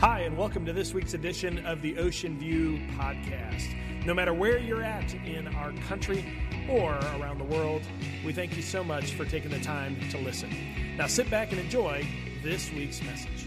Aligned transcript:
Hi, 0.00 0.22
and 0.22 0.36
welcome 0.36 0.66
to 0.66 0.72
this 0.72 0.92
week's 0.92 1.14
edition 1.14 1.64
of 1.64 1.80
the 1.80 1.96
Ocean 1.98 2.36
View 2.36 2.80
Podcast. 2.98 3.74
No 4.04 4.12
matter 4.12 4.34
where 4.34 4.58
you're 4.58 4.82
at 4.82 5.14
in 5.14 5.46
our 5.54 5.72
country 5.88 6.24
or 6.68 6.94
around 7.16 7.38
the 7.38 7.44
world, 7.44 7.80
we 8.26 8.32
thank 8.32 8.56
you 8.56 8.62
so 8.62 8.82
much 8.82 9.12
for 9.12 9.24
taking 9.24 9.52
the 9.52 9.60
time 9.60 9.96
to 10.10 10.18
listen. 10.18 10.50
Now 10.98 11.06
sit 11.06 11.30
back 11.30 11.52
and 11.52 11.60
enjoy 11.60 12.06
this 12.42 12.72
week's 12.72 13.00
message. 13.02 13.46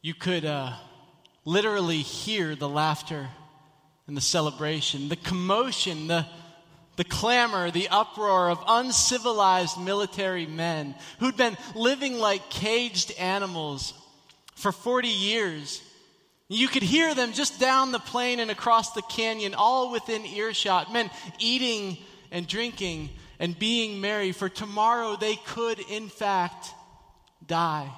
You 0.00 0.14
could 0.14 0.44
uh, 0.44 0.72
literally 1.44 1.98
hear 1.98 2.54
the 2.54 2.68
laughter 2.68 3.28
and 4.06 4.16
the 4.16 4.22
celebration, 4.22 5.08
the 5.08 5.16
commotion, 5.16 6.06
the 6.06 6.26
the 6.98 7.04
clamor, 7.04 7.70
the 7.70 7.88
uproar 7.90 8.50
of 8.50 8.62
uncivilized 8.66 9.80
military 9.80 10.46
men 10.46 10.96
who'd 11.20 11.36
been 11.36 11.56
living 11.76 12.18
like 12.18 12.50
caged 12.50 13.12
animals 13.20 13.94
for 14.56 14.72
40 14.72 15.06
years. 15.06 15.80
You 16.48 16.66
could 16.66 16.82
hear 16.82 17.14
them 17.14 17.32
just 17.32 17.60
down 17.60 17.92
the 17.92 18.00
plain 18.00 18.40
and 18.40 18.50
across 18.50 18.94
the 18.94 19.02
canyon, 19.02 19.54
all 19.54 19.92
within 19.92 20.26
earshot, 20.26 20.92
men 20.92 21.08
eating 21.38 21.98
and 22.32 22.48
drinking 22.48 23.10
and 23.38 23.56
being 23.56 24.00
merry, 24.00 24.32
for 24.32 24.48
tomorrow 24.48 25.14
they 25.14 25.36
could, 25.36 25.78
in 25.78 26.08
fact, 26.08 26.74
die. 27.46 27.88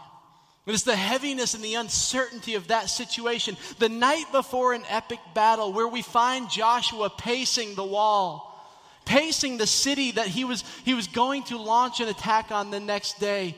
It 0.66 0.74
is 0.74 0.82
the 0.82 0.94
heaviness 0.94 1.54
and 1.54 1.64
the 1.64 1.76
uncertainty 1.76 2.54
of 2.54 2.68
that 2.68 2.90
situation. 2.90 3.56
The 3.78 3.88
night 3.88 4.26
before 4.30 4.74
an 4.74 4.82
epic 4.90 5.20
battle, 5.34 5.72
where 5.72 5.88
we 5.88 6.02
find 6.02 6.50
Joshua 6.50 7.08
pacing 7.08 7.76
the 7.76 7.82
wall 7.82 8.49
pacing 9.10 9.58
the 9.58 9.66
city 9.66 10.12
that 10.12 10.28
he 10.28 10.44
was, 10.44 10.62
he 10.84 10.94
was 10.94 11.08
going 11.08 11.42
to 11.42 11.58
launch 11.58 11.98
an 11.98 12.06
attack 12.06 12.52
on 12.52 12.70
the 12.70 12.78
next 12.78 13.18
day. 13.18 13.56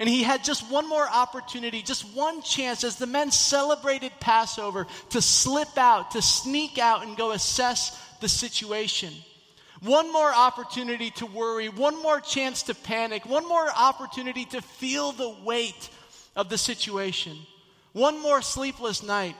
And 0.00 0.08
he 0.08 0.22
had 0.22 0.42
just 0.42 0.70
one 0.70 0.88
more 0.88 1.06
opportunity, 1.06 1.82
just 1.82 2.16
one 2.16 2.40
chance 2.40 2.84
as 2.84 2.96
the 2.96 3.06
men 3.06 3.30
celebrated 3.30 4.12
Passover 4.18 4.86
to 5.10 5.20
slip 5.20 5.76
out, 5.76 6.12
to 6.12 6.22
sneak 6.22 6.78
out 6.78 7.06
and 7.06 7.18
go 7.18 7.32
assess 7.32 8.00
the 8.22 8.30
situation. 8.30 9.12
One 9.82 10.10
more 10.10 10.34
opportunity 10.34 11.10
to 11.10 11.26
worry, 11.26 11.68
one 11.68 12.02
more 12.02 12.20
chance 12.20 12.62
to 12.64 12.74
panic, 12.74 13.26
one 13.26 13.46
more 13.46 13.68
opportunity 13.76 14.46
to 14.46 14.62
feel 14.62 15.12
the 15.12 15.36
weight 15.44 15.90
of 16.34 16.48
the 16.48 16.56
situation. 16.56 17.36
One 17.92 18.22
more 18.22 18.40
sleepless 18.40 19.02
night. 19.02 19.36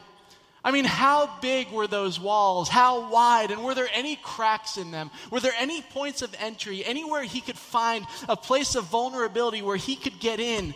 I 0.65 0.71
mean, 0.71 0.87
how 0.87 1.31
big 1.43 1.71
were 1.71 1.87
those 1.87 2.19
walls? 2.19 2.71
How 2.71 3.11
wide? 3.11 3.51
And 3.51 3.63
were 3.63 3.75
there 3.75 3.89
any 3.93 4.17
cracks 4.17 4.79
in 4.79 4.91
them? 4.91 5.11
Were 5.31 5.41
there 5.41 5.53
any 5.59 5.83
points 5.83 6.23
of 6.23 6.35
entry? 6.41 6.83
Anywhere 6.83 7.23
he 7.23 7.43
could 7.43 7.59
find 7.59 8.07
a 8.29 8.37
place 8.37 8.75
of 8.75 8.85
vulnerability 8.85 9.61
where 9.61 9.77
he 9.77 9.95
could 9.95 10.19
get 10.21 10.41
in 10.41 10.75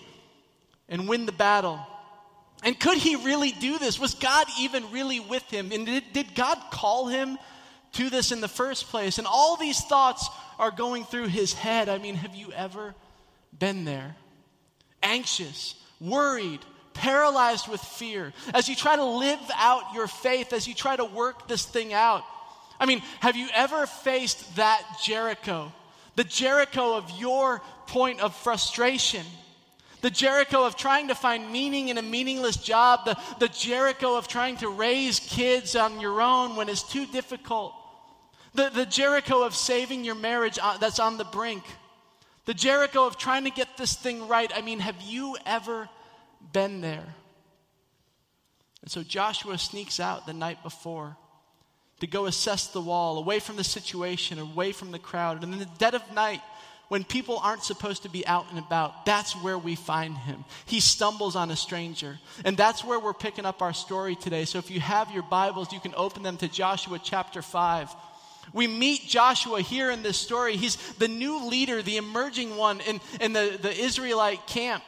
and 0.91 1.09
win 1.09 1.25
the 1.25 1.33
battle? 1.33 1.81
And 2.63 2.79
could 2.79 2.99
he 2.99 3.17
really 3.17 3.53
do 3.53 3.79
this? 3.79 3.99
Was 3.99 4.15
God 4.15 4.47
even 4.61 4.91
really 4.93 5.21
with 5.21 5.45
him? 5.45 5.73
And 5.73 5.87
did, 5.87 6.05
did 6.13 6.35
God 6.35 6.59
call 6.71 7.07
him 7.07 7.39
to 7.93 8.11
this 8.11 8.31
in 8.31 8.43
the 8.43 8.49
first 8.49 8.89
place? 8.89 9.17
And 9.17 9.27
all 9.27 9.57
these 9.57 9.81
thoughts 9.81 10.29
are 10.59 10.71
going 10.71 11.05
through 11.05 11.29
his 11.29 11.55
head. 11.55 11.89
I 11.89 11.97
mean, 11.97 12.17
have 12.17 12.35
you 12.35 12.53
ever 12.53 12.95
been 13.57 13.87
there? 13.87 14.17
Anxious, 15.03 15.77
worried, 15.99 16.61
paralyzed 16.99 17.69
with 17.69 17.81
fear, 17.81 18.33
as 18.53 18.69
you 18.69 18.75
try 18.75 18.97
to 18.97 19.05
live 19.05 19.41
out 19.57 19.95
your 19.95 20.09
faith, 20.09 20.53
as 20.53 20.67
you 20.67 20.75
try 20.75 20.97
to 20.97 21.05
work 21.05 21.49
this 21.49 21.65
thing 21.65 21.93
out. 21.93 22.25
I 22.81 22.87
mean, 22.87 23.03
have 23.21 23.37
you 23.37 23.49
ever 23.55 23.87
faced 23.87 24.57
that 24.57 24.83
Jericho? 25.03 25.73
The 26.17 26.25
Jericho 26.25 26.97
of 26.97 27.11
your 27.19 27.63
point 27.87 28.21
of 28.21 28.35
frustration. 28.35 29.25
The 30.01 30.11
Jericho 30.11 30.65
of 30.65 30.77
trying 30.77 31.09
to 31.09 31.15
find 31.15 31.51
meaning 31.51 31.89
in 31.89 31.99
a 31.99 32.03
meaningless 32.03 32.57
job. 32.57 33.05
The, 33.05 33.17
the 33.39 33.49
Jericho 33.49 34.17
of 34.17 34.29
trying 34.29 34.57
to 34.59 34.69
raise 34.69 35.21
kids 35.21 35.75
on 35.75 36.01
your 36.01 36.21
own 36.21 36.57
when 36.57 36.69
it's 36.69 36.83
too 36.83 37.07
difficult. 37.07 37.75
The, 38.55 38.71
the 38.71 38.87
Jericho 38.87 39.45
of 39.45 39.55
saving 39.55 40.05
your 40.05 40.15
marriage 40.15 40.59
on, 40.59 40.79
that's 40.81 41.01
on 41.01 41.19
the 41.19 41.25
brink. 41.25 41.65
The 42.45 42.55
Jericho 42.55 43.07
of 43.07 43.19
trying 43.19 43.45
to 43.45 43.51
get 43.51 43.77
this 43.77 43.95
thing 43.95 44.27
right. 44.27 44.51
I 44.55 44.63
mean, 44.63 44.81
have 44.81 45.01
you 45.03 45.37
ever 45.45 45.89
been 46.53 46.81
there. 46.81 47.15
And 48.83 48.91
so 48.91 49.03
Joshua 49.03 49.59
sneaks 49.59 50.01
out 50.01 50.27
the 50.27 50.33
night 50.33 50.63
before 50.63 51.17
to 52.01 52.07
go 52.07 52.27
assess 52.27 52.69
the 52.69 52.81
wall, 52.81 53.19
away 53.19 53.41
from 53.41 53.57
the 53.57 53.65
situation, 53.65 54.39
away 54.39 54.73
from 54.73 54.93
the 54.93 54.99
crowd. 54.99 55.43
And 55.43 55.53
in 55.53 55.59
the 55.59 55.69
dead 55.79 55.95
of 55.95 56.13
night, 56.13 56.41
when 56.89 57.05
people 57.05 57.39
aren't 57.39 57.65
supposed 57.65 58.05
to 58.05 58.09
be 58.09 58.27
out 58.27 58.47
and 58.51 58.59
about, 58.59 59.05
that's 59.05 59.33
where 59.35 59.59
we 59.59 59.75
find 59.75 60.17
him. 60.17 60.45
He 60.65 60.81
stumbles 60.81 61.37
on 61.37 61.51
a 61.51 61.57
stranger. 61.57 62.19
And 62.45 62.57
that's 62.57 62.83
where 62.83 62.99
we're 62.99 63.13
picking 63.13 63.45
up 63.45 63.61
our 63.61 63.75
story 63.75 64.17
today. 64.17 64.45
So 64.47 64.59
if 64.59 64.71
you 64.71 64.81
have 64.81 65.11
your 65.11 65.25
Bibles, 65.25 65.73
you 65.73 65.81
can 65.81 65.93
open 65.97 66.23
them 66.23 66.39
to 66.39 66.49
Joshua 66.49 66.99
chapter 67.03 67.43
5. 67.43 67.95
We 68.55 68.67
meet 68.67 69.03
Joshua 69.03 69.61
here 69.61 69.91
in 69.91 70.03
this 70.03 70.17
story. 70.17 70.57
He's 70.57 70.77
the 70.95 71.09
new 71.09 71.47
leader, 71.47 71.83
the 71.83 71.99
emerging 71.99 72.57
one 72.57 72.81
in, 72.81 73.01
in 73.21 73.35
the, 73.35 73.59
the 73.61 73.77
Israelite 73.77 74.47
camp. 74.47 74.83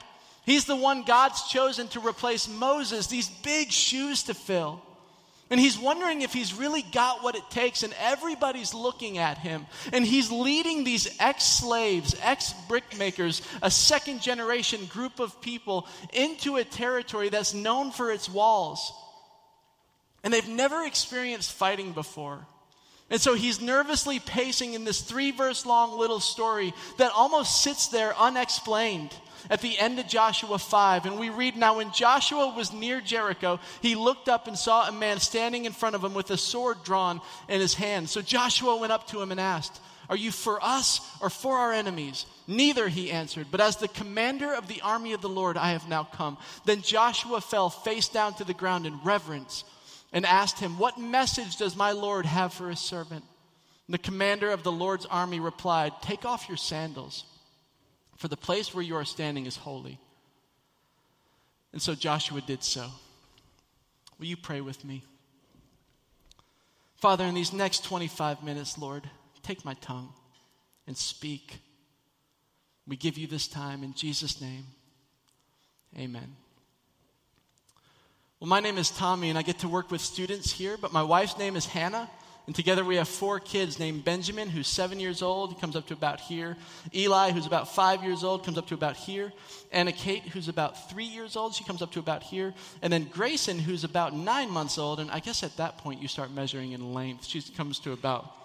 He's 0.44 0.64
the 0.64 0.76
one 0.76 1.04
God's 1.04 1.42
chosen 1.48 1.88
to 1.88 2.00
replace 2.00 2.48
Moses, 2.48 3.06
these 3.06 3.28
big 3.28 3.70
shoes 3.70 4.24
to 4.24 4.34
fill. 4.34 4.82
And 5.50 5.58
he's 5.58 5.76
wondering 5.76 6.22
if 6.22 6.32
he's 6.32 6.54
really 6.54 6.82
got 6.82 7.24
what 7.24 7.34
it 7.34 7.42
takes, 7.50 7.82
and 7.82 7.92
everybody's 7.98 8.72
looking 8.72 9.18
at 9.18 9.36
him. 9.36 9.66
And 9.92 10.06
he's 10.06 10.30
leading 10.30 10.84
these 10.84 11.08
ex 11.18 11.42
slaves, 11.44 12.14
ex 12.22 12.54
brickmakers, 12.68 13.42
a 13.60 13.70
second 13.70 14.22
generation 14.22 14.86
group 14.86 15.18
of 15.18 15.40
people 15.42 15.88
into 16.12 16.56
a 16.56 16.64
territory 16.64 17.30
that's 17.30 17.52
known 17.52 17.90
for 17.90 18.12
its 18.12 18.28
walls. 18.28 18.92
And 20.22 20.32
they've 20.32 20.48
never 20.48 20.84
experienced 20.84 21.52
fighting 21.52 21.92
before. 21.92 22.46
And 23.10 23.20
so 23.20 23.34
he's 23.34 23.60
nervously 23.60 24.20
pacing 24.20 24.74
in 24.74 24.84
this 24.84 25.00
three 25.00 25.32
verse 25.32 25.66
long 25.66 25.98
little 25.98 26.20
story 26.20 26.72
that 26.98 27.10
almost 27.12 27.60
sits 27.60 27.88
there 27.88 28.16
unexplained 28.16 29.12
at 29.48 29.60
the 29.60 29.78
end 29.78 29.98
of 29.98 30.06
Joshua 30.06 30.58
5. 30.58 31.06
And 31.06 31.18
we 31.18 31.30
read 31.30 31.56
now, 31.56 31.76
when 31.76 31.92
Joshua 31.92 32.52
was 32.54 32.72
near 32.72 33.00
Jericho, 33.00 33.60
he 33.80 33.94
looked 33.94 34.28
up 34.28 34.46
and 34.46 34.58
saw 34.58 34.88
a 34.88 34.92
man 34.92 35.20
standing 35.20 35.64
in 35.64 35.72
front 35.72 35.94
of 35.94 36.04
him 36.04 36.14
with 36.14 36.30
a 36.30 36.36
sword 36.36 36.78
drawn 36.84 37.20
in 37.48 37.60
his 37.60 37.74
hand. 37.74 38.10
So 38.10 38.20
Joshua 38.20 38.76
went 38.76 38.92
up 38.92 39.06
to 39.08 39.22
him 39.22 39.30
and 39.30 39.40
asked, 39.40 39.80
Are 40.08 40.16
you 40.16 40.30
for 40.30 40.62
us 40.62 41.00
or 41.20 41.30
for 41.30 41.56
our 41.56 41.72
enemies? 41.72 42.26
Neither, 42.46 42.88
he 42.88 43.10
answered, 43.10 43.46
but 43.50 43.60
as 43.60 43.76
the 43.76 43.88
commander 43.88 44.52
of 44.52 44.66
the 44.66 44.80
army 44.82 45.12
of 45.12 45.22
the 45.22 45.28
Lord, 45.28 45.56
I 45.56 45.70
have 45.70 45.88
now 45.88 46.04
come. 46.04 46.36
Then 46.64 46.82
Joshua 46.82 47.40
fell 47.40 47.70
face 47.70 48.08
down 48.08 48.34
to 48.34 48.44
the 48.44 48.54
ground 48.54 48.86
in 48.86 49.00
reverence 49.04 49.64
and 50.12 50.26
asked 50.26 50.58
him, 50.58 50.78
What 50.78 50.98
message 50.98 51.56
does 51.56 51.76
my 51.76 51.92
Lord 51.92 52.26
have 52.26 52.52
for 52.52 52.68
his 52.68 52.80
servant? 52.80 53.24
The 53.88 53.98
commander 53.98 54.50
of 54.50 54.62
the 54.62 54.72
Lord's 54.72 55.06
army 55.06 55.40
replied, 55.40 55.92
Take 56.02 56.24
off 56.24 56.48
your 56.48 56.56
sandals 56.56 57.24
for 58.20 58.28
the 58.28 58.36
place 58.36 58.74
where 58.74 58.84
you 58.84 58.96
are 58.96 59.04
standing 59.06 59.46
is 59.46 59.56
holy. 59.56 59.98
And 61.72 61.80
so 61.80 61.94
Joshua 61.94 62.42
did 62.42 62.62
so. 62.62 62.86
Will 64.18 64.26
you 64.26 64.36
pray 64.36 64.60
with 64.60 64.84
me? 64.84 65.02
Father, 66.96 67.24
in 67.24 67.34
these 67.34 67.54
next 67.54 67.82
25 67.82 68.42
minutes, 68.44 68.76
Lord, 68.76 69.08
take 69.42 69.64
my 69.64 69.72
tongue 69.72 70.12
and 70.86 70.98
speak. 70.98 71.60
We 72.86 72.94
give 72.94 73.16
you 73.16 73.26
this 73.26 73.48
time 73.48 73.82
in 73.82 73.94
Jesus' 73.94 74.38
name. 74.38 74.66
Amen. 75.98 76.36
Well, 78.38 78.48
my 78.48 78.60
name 78.60 78.76
is 78.76 78.90
Tommy, 78.90 79.30
and 79.30 79.38
I 79.38 79.42
get 79.42 79.60
to 79.60 79.68
work 79.68 79.90
with 79.90 80.02
students 80.02 80.52
here, 80.52 80.76
but 80.76 80.92
my 80.92 81.02
wife's 81.02 81.38
name 81.38 81.56
is 81.56 81.64
Hannah. 81.64 82.10
And 82.50 82.54
together 82.56 82.84
we 82.84 82.96
have 82.96 83.06
four 83.06 83.38
kids 83.38 83.78
named 83.78 84.04
Benjamin, 84.04 84.48
who's 84.48 84.66
seven 84.66 84.98
years 84.98 85.22
old, 85.22 85.60
comes 85.60 85.76
up 85.76 85.86
to 85.86 85.94
about 85.94 86.18
here. 86.18 86.56
Eli, 86.92 87.30
who's 87.30 87.46
about 87.46 87.72
five 87.72 88.02
years 88.02 88.24
old, 88.24 88.44
comes 88.44 88.58
up 88.58 88.66
to 88.66 88.74
about 88.74 88.96
here. 88.96 89.32
Anna 89.70 89.92
Kate, 89.92 90.24
who's 90.24 90.48
about 90.48 90.90
three 90.90 91.04
years 91.04 91.36
old, 91.36 91.54
she 91.54 91.62
comes 91.62 91.80
up 91.80 91.92
to 91.92 92.00
about 92.00 92.24
here. 92.24 92.52
And 92.82 92.92
then 92.92 93.04
Grayson, 93.04 93.60
who's 93.60 93.84
about 93.84 94.16
nine 94.16 94.50
months 94.50 94.78
old, 94.78 94.98
and 94.98 95.12
I 95.12 95.20
guess 95.20 95.44
at 95.44 95.56
that 95.58 95.78
point 95.78 96.02
you 96.02 96.08
start 96.08 96.32
measuring 96.32 96.72
in 96.72 96.92
length. 96.92 97.24
She 97.24 97.40
comes 97.40 97.78
to 97.78 97.92
about 97.92 98.39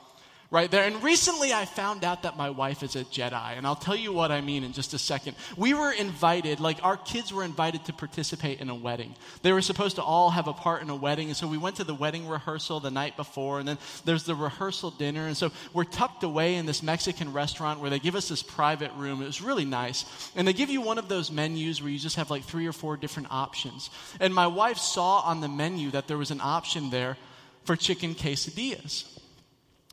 right 0.51 0.69
there. 0.69 0.86
And 0.86 1.01
recently 1.03 1.53
I 1.53 1.65
found 1.65 2.03
out 2.03 2.24
that 2.24 2.38
my 2.38 2.50
wife 2.50 2.83
is 2.83 2.95
a 2.95 3.03
Jedi, 3.03 3.57
and 3.57 3.65
I'll 3.65 3.75
tell 3.75 3.95
you 3.95 4.13
what 4.13 4.31
I 4.31 4.42
mean 4.42 4.63
in 4.63 4.74
just 4.74 4.94
a 4.94 4.97
second. 4.97 5.36
We 5.57 5.74
were 5.74 5.92
invited, 5.92 6.59
like 6.59 6.83
our 6.83 6.97
kids 6.97 7.33
were 7.33 7.44
invited 7.44 7.86
to 7.86 7.94
participate 7.94 8.62
in 8.62 8.69
a 8.69 8.75
wedding. 8.75 9.15
They 9.42 9.51
were 9.51 9.62
supposed 9.62 9.95
to 9.97 10.03
all 10.03 10.30
have 10.30 10.47
a 10.47 10.53
part 10.53 10.81
in 10.81 10.89
a 10.89 10.95
wedding, 10.95 11.27
and 11.27 11.38
so 11.38 11.47
we 11.47 11.57
went 11.57 11.77
to 11.77 11.83
the 11.83 11.95
wedding 11.95 12.27
rehearsal 12.27 12.80
the 12.80 12.92
night 12.92 13.18
before, 13.18 13.59
and 13.59 13.68
then 13.68 13.77
there's 14.06 14.24
the 14.24 14.36
rehearsal 14.36 14.92
dinner, 14.92 15.27
and 15.27 15.36
so 15.36 15.51
we're 15.74 15.83
tucked 15.83 16.24
away 16.24 16.56
in 16.56 16.65
this 16.65 16.83
Mexican 16.83 17.33
restaurant 17.33 17.80
where 17.80 17.89
they 17.89 18.00
give 18.00 18.15
us 18.15 18.30
this 18.30 18.44
private 18.44 18.91
room. 18.94 19.21
It 19.21 19.25
was 19.25 19.41
really 19.41 19.65
nice. 19.65 20.06
And 20.36 20.48
they 20.48 20.53
give 20.53 20.69
you 20.69 20.81
one 20.81 20.98
of 20.98 21.09
those 21.09 21.31
menus 21.31 21.81
where 21.81 21.91
you 21.91 22.00
just 22.00 22.15
have 22.18 22.30
like 22.30 22.44
three 22.44 22.68
or 22.68 22.74
four 22.74 22.98
different 22.98 23.31
options. 23.31 23.89
And 24.19 24.33
my 24.33 24.48
wife 24.48 24.77
saw 24.77 25.19
on 25.21 25.41
the 25.41 25.48
menu 25.48 25.91
that 25.91 26.07
there 26.07 26.18
was 26.18 26.31
an 26.31 26.41
option 26.41 26.89
there 26.89 27.18
for 27.63 27.75
chicken 27.75 28.15
quesadillas. 28.15 29.06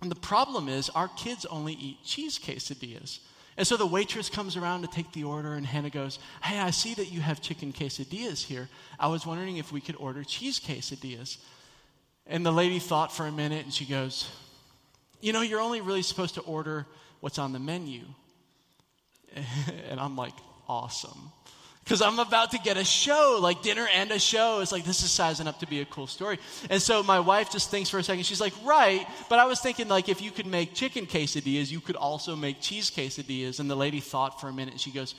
And 0.03 0.11
the 0.11 0.17
problem 0.17 0.69
is, 0.69 0.91
our 0.91 1.09
kids 1.09 1.47
only 1.47 1.75
eat 1.75 2.05
cheese 2.05 2.39
quesadillas. 2.39 3.21
And 3.57 3.67
so 3.67 3.77
the 3.77 3.87
waitress 3.87 4.29
comes 4.29 4.57
around 4.57 4.83
to 4.83 4.89
take 4.89 5.13
the 5.13 5.25
order, 5.25 5.55
and 5.55 5.65
Hannah 5.65 5.91
goes, 5.91 6.19
Hey, 6.43 6.59
I 6.59 6.71
see 6.71 6.95
that 6.95 7.13
you 7.13 7.21
have 7.21 7.41
chicken 7.41 7.73
quesadillas 7.73 8.43
here. 8.43 8.69
I 8.99 9.07
was 9.07 9.25
wondering 9.25 9.59
if 9.59 9.71
we 9.71 9.81
could 9.81 9.97
order 9.97 10.25
cheese 10.25 10.59
quesadillas. 10.59 11.39
And 12.27 12.45
the 12.45 12.53
lady 12.53 12.81
thought 12.81 13.13
for 13.13 13.27
a 13.27 13.33
minute, 13.33 13.65
and 13.65 13.73
she 13.73 13.85
goes, 13.85 14.29
You 15.21 15.33
know, 15.33 15.41
you're 15.41 15.61
only 15.61 15.81
really 15.81 16.03
supposed 16.03 16.35
to 16.35 16.41
order 16.41 16.87
what's 17.21 17.39
on 17.39 17.53
the 17.53 17.61
menu. 17.61 18.03
and 19.89 20.01
I'm 20.01 20.17
like, 20.17 20.35
Awesome 20.69 21.31
because 21.85 22.01
I'm 22.01 22.19
about 22.21 22.53
to 22.53 22.59
get 22.59 22.77
a 22.77 22.85
show, 22.85 23.39
like 23.41 23.63
dinner 23.63 23.89
and 23.93 24.11
a 24.13 24.19
show. 24.19 24.61
It's 24.61 24.71
like, 24.71 24.85
this 24.85 25.03
is 25.03 25.11
sizing 25.11 25.49
up 25.49 25.59
to 25.61 25.67
be 25.67 25.81
a 25.81 25.85
cool 25.85 26.07
story. 26.07 26.39
And 26.71 26.81
so 26.81 27.03
my 27.03 27.19
wife 27.19 27.51
just 27.51 27.71
thinks 27.71 27.91
for 27.91 27.99
a 27.99 28.05
second. 28.05 28.25
She's 28.25 28.41
like, 28.41 28.55
right. 28.65 29.07
But 29.29 29.41
I 29.41 29.47
was 29.47 29.61
thinking, 29.61 29.89
like, 29.89 30.09
if 30.09 30.23
you 30.23 30.31
could 30.31 30.47
make 30.47 30.75
chicken 30.75 31.07
quesadillas, 31.07 31.73
you 31.73 31.81
could 31.81 31.97
also 31.97 32.37
make 32.37 32.61
cheese 32.61 32.91
quesadillas. 32.91 33.59
And 33.59 33.69
the 33.69 33.75
lady 33.75 33.99
thought 33.99 34.41
for 34.41 34.49
a 34.49 34.53
minute 34.53 34.73
and 34.73 34.81
she 34.81 34.93
goes, 34.93 35.17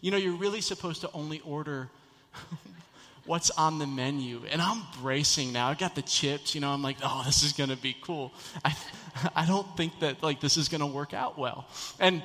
you 0.00 0.10
know, 0.10 0.16
you're 0.16 0.36
really 0.36 0.62
supposed 0.62 1.02
to 1.02 1.10
only 1.12 1.40
order 1.40 1.90
what's 3.26 3.50
on 3.50 3.78
the 3.78 3.86
menu. 3.86 4.40
And 4.50 4.62
I'm 4.62 4.82
bracing 5.02 5.52
now. 5.52 5.68
I 5.68 5.74
got 5.74 5.94
the 5.94 6.02
chips, 6.02 6.54
you 6.54 6.62
know, 6.62 6.70
I'm 6.70 6.82
like, 6.82 6.96
oh, 7.02 7.24
this 7.26 7.42
is 7.42 7.52
going 7.52 7.70
to 7.70 7.76
be 7.76 7.94
cool. 8.00 8.32
I, 8.64 8.74
I 9.36 9.46
don't 9.46 9.76
think 9.76 10.00
that, 10.00 10.22
like, 10.22 10.40
this 10.40 10.56
is 10.56 10.68
going 10.70 10.80
to 10.80 10.86
work 10.86 11.12
out 11.12 11.38
well. 11.38 11.66
And, 12.00 12.22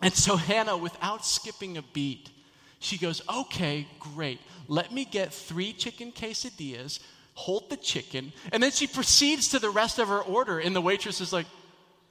and 0.00 0.14
so 0.14 0.36
Hannah, 0.36 0.76
without 0.76 1.26
skipping 1.26 1.76
a 1.76 1.82
beat, 1.82 2.30
she 2.80 2.98
goes, 2.98 3.22
Okay, 3.28 3.86
great. 4.00 4.40
Let 4.66 4.92
me 4.92 5.04
get 5.04 5.32
three 5.32 5.72
chicken 5.72 6.10
quesadillas, 6.10 6.98
hold 7.34 7.70
the 7.70 7.76
chicken, 7.76 8.32
and 8.52 8.62
then 8.62 8.72
she 8.72 8.86
proceeds 8.86 9.48
to 9.50 9.58
the 9.58 9.70
rest 9.70 9.98
of 9.98 10.08
her 10.08 10.20
order. 10.20 10.58
And 10.58 10.74
the 10.74 10.80
waitress 10.80 11.20
is 11.20 11.32
like, 11.32 11.46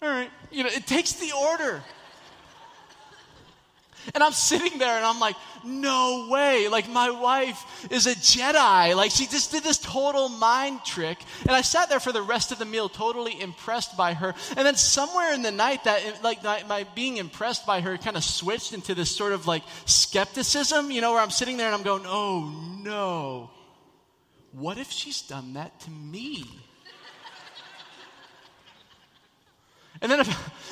All 0.02 0.10
right. 0.10 0.30
You 0.52 0.64
know, 0.64 0.70
it 0.70 0.88
takes 0.88 1.14
the 1.14 1.32
order. 1.36 1.84
And 4.14 4.24
I'm 4.24 4.32
sitting 4.32 4.78
there 4.80 4.96
and 4.96 5.06
I'm 5.06 5.20
like, 5.20 5.36
no 5.64 6.28
way. 6.30 6.68
Like, 6.70 6.90
my 6.90 7.10
wife 7.10 7.88
is 7.92 8.08
a 8.08 8.16
Jedi. 8.16 8.96
Like, 8.96 9.12
she 9.12 9.26
just 9.26 9.52
did 9.52 9.64
this 9.64 9.78
total 9.78 10.30
mind 10.30 10.84
trick. 10.86 11.18
And 11.42 11.52
I 11.52 11.62
sat 11.62 11.90
there 11.90 12.00
for 12.00 12.12
the 12.12 12.22
rest 12.22 12.52
of 12.52 12.60
the 12.60 12.66
meal, 12.66 12.90
totally 12.90 13.40
impressed 13.40 13.98
by 13.98 14.14
her. 14.14 14.34
And 14.56 14.66
then 14.66 14.76
somewhere 14.76 15.34
in 15.34 15.42
the 15.42 15.52
night, 15.52 15.84
that, 15.84 16.24
like, 16.24 16.44
my 16.44 16.86
being 16.96 17.18
impressed 17.18 17.66
by 17.66 17.82
her 17.82 17.98
kind 17.98 18.18
of 18.18 18.24
switched 18.24 18.74
into 18.74 18.96
this 18.96 19.16
sort 19.16 19.34
of 19.34 19.48
like 19.48 19.64
skepticism, 19.86 20.92
you 20.92 21.02
know, 21.02 21.14
where 21.14 21.22
I'm 21.22 21.32
sitting 21.32 21.58
there 21.58 21.68
and 21.68 21.76
I'm 21.76 21.84
going, 21.84 22.04
oh 22.06 22.50
no. 22.82 23.50
What 24.52 24.78
if 24.78 24.92
she's 24.92 25.22
done 25.22 25.54
that 25.54 25.80
to 25.82 25.92
me? 25.92 26.46
And 30.02 30.12
then 30.12 30.26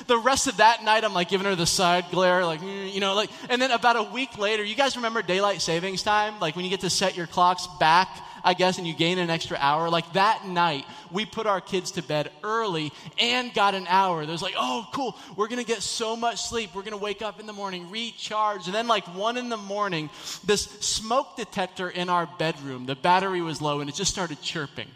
the 0.08 0.18
rest 0.18 0.48
of 0.48 0.58
that 0.58 0.84
night, 0.84 1.04
I'm 1.04 1.14
like 1.14 1.30
giving 1.30 1.46
her 1.46 1.56
the 1.56 1.66
side 1.66 2.06
glare, 2.12 2.46
like, 2.46 2.62
mm, 2.62 2.94
you 2.94 3.02
know, 3.02 3.14
like, 3.14 3.30
and 3.50 3.62
then 3.62 3.72
about 3.72 3.98
a 3.98 4.04
week 4.04 4.38
later, 4.38 4.64
you 4.64 4.76
guys 4.76 4.96
remember 4.96 5.22
daylight 5.22 5.62
savings 5.62 6.02
time? 6.02 6.40
Like 6.40 6.56
when 6.56 6.64
you 6.64 6.72
get 6.72 6.82
to 6.82 6.90
set 6.90 7.18
your 7.18 7.28
clocks 7.28 7.68
back, 7.80 8.08
I 8.44 8.54
guess, 8.54 8.78
and 8.78 8.88
you 8.88 8.94
gain 8.94 9.18
an 9.20 9.30
extra 9.30 9.58
hour. 9.60 9.90
Like 9.90 10.14
that 10.14 10.48
night, 10.48 10.86
we 11.12 11.26
put 11.26 11.46
our 11.46 11.60
kids 11.60 11.92
to 11.92 12.02
bed 12.02 12.32
early 12.42 12.94
and 13.20 13.54
got 13.54 13.76
an 13.76 13.86
hour. 13.88 14.26
There's 14.26 14.42
like, 14.42 14.56
oh, 14.58 14.88
cool, 14.94 15.18
we're 15.36 15.50
to 15.50 15.66
get 15.66 15.82
so 15.82 16.16
much 16.16 16.42
sleep. 16.44 16.74
We're 16.74 16.84
to 16.92 16.98
wake 16.98 17.22
up 17.22 17.42
in 17.42 17.46
the 17.46 17.54
morning, 17.54 17.90
recharge. 17.90 18.68
And 18.68 18.74
then, 18.74 18.88
like, 18.88 19.04
one 19.14 19.36
in 19.36 19.50
the 19.50 19.58
morning, 19.58 20.10
this 20.46 20.64
smoke 20.64 21.36
detector 21.36 21.90
in 21.90 22.08
our 22.08 22.30
bedroom, 22.40 22.86
the 22.86 22.96
battery 22.96 23.42
was 23.42 23.62
low 23.62 23.82
and 23.82 23.90
it 23.90 23.96
just 23.96 24.12
started 24.12 24.42
chirping. 24.42 24.88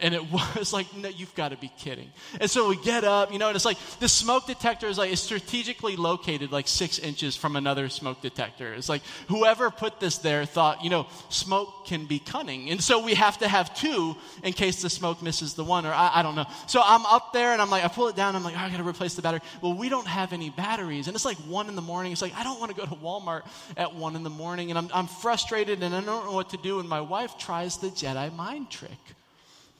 And 0.00 0.14
it 0.14 0.22
was 0.56 0.72
like, 0.72 0.94
no, 0.96 1.08
you've 1.08 1.34
got 1.34 1.50
to 1.50 1.56
be 1.56 1.70
kidding. 1.78 2.10
And 2.40 2.50
so 2.50 2.68
we 2.68 2.76
get 2.76 3.04
up, 3.04 3.32
you 3.32 3.38
know, 3.38 3.48
and 3.48 3.56
it's 3.56 3.64
like 3.64 3.78
the 4.00 4.08
smoke 4.08 4.46
detector 4.46 4.86
is 4.86 4.98
like, 4.98 5.12
it's 5.12 5.20
strategically 5.20 5.96
located 5.96 6.52
like 6.52 6.68
six 6.68 6.98
inches 6.98 7.36
from 7.36 7.56
another 7.56 7.88
smoke 7.88 8.20
detector. 8.20 8.74
It's 8.74 8.88
like 8.88 9.02
whoever 9.28 9.70
put 9.70 10.00
this 10.00 10.18
there 10.18 10.44
thought, 10.44 10.84
you 10.84 10.90
know, 10.90 11.06
smoke 11.28 11.86
can 11.86 12.06
be 12.06 12.18
cunning. 12.18 12.70
And 12.70 12.82
so 12.82 13.02
we 13.02 13.14
have 13.14 13.38
to 13.38 13.48
have 13.48 13.74
two 13.74 14.16
in 14.42 14.52
case 14.52 14.82
the 14.82 14.90
smoke 14.90 15.22
misses 15.22 15.54
the 15.54 15.64
one, 15.64 15.86
or 15.86 15.92
I, 15.92 16.10
I 16.14 16.22
don't 16.22 16.34
know. 16.34 16.46
So 16.66 16.80
I'm 16.84 17.04
up 17.06 17.32
there 17.32 17.52
and 17.52 17.60
I'm 17.60 17.70
like, 17.70 17.84
I 17.84 17.88
pull 17.88 18.08
it 18.08 18.16
down, 18.16 18.36
I'm 18.36 18.44
like, 18.44 18.54
oh, 18.56 18.60
I 18.60 18.70
got 18.70 18.76
to 18.78 18.88
replace 18.88 19.14
the 19.14 19.22
battery. 19.22 19.40
Well, 19.62 19.74
we 19.74 19.88
don't 19.88 20.06
have 20.06 20.32
any 20.32 20.50
batteries. 20.50 21.08
And 21.08 21.14
it's 21.14 21.24
like 21.24 21.38
one 21.38 21.68
in 21.68 21.76
the 21.76 21.82
morning. 21.82 22.12
It's 22.12 22.22
like, 22.22 22.34
I 22.34 22.44
don't 22.44 22.60
want 22.60 22.70
to 22.70 22.76
go 22.76 22.86
to 22.86 22.94
Walmart 22.94 23.42
at 23.76 23.94
one 23.94 24.16
in 24.16 24.22
the 24.22 24.30
morning. 24.30 24.70
And 24.70 24.78
I'm, 24.78 24.88
I'm 24.94 25.06
frustrated 25.06 25.82
and 25.82 25.94
I 25.94 26.00
don't 26.00 26.26
know 26.26 26.32
what 26.32 26.50
to 26.50 26.56
do. 26.56 26.80
And 26.80 26.88
my 26.88 27.00
wife 27.00 27.38
tries 27.38 27.78
the 27.78 27.88
Jedi 27.88 28.34
mind 28.34 28.70
trick. 28.70 28.90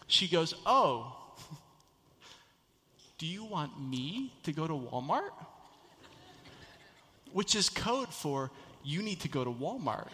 She 0.08 0.26
goes, 0.26 0.54
Oh, 0.66 1.14
do 3.18 3.26
you 3.26 3.44
want 3.44 3.80
me 3.80 4.32
to 4.44 4.52
go 4.52 4.66
to 4.66 4.72
Walmart? 4.72 5.30
Which 7.32 7.54
is 7.54 7.68
code 7.68 8.08
for 8.08 8.50
you 8.82 9.02
need 9.02 9.20
to 9.20 9.28
go 9.28 9.44
to 9.44 9.50
Walmart. 9.50 10.08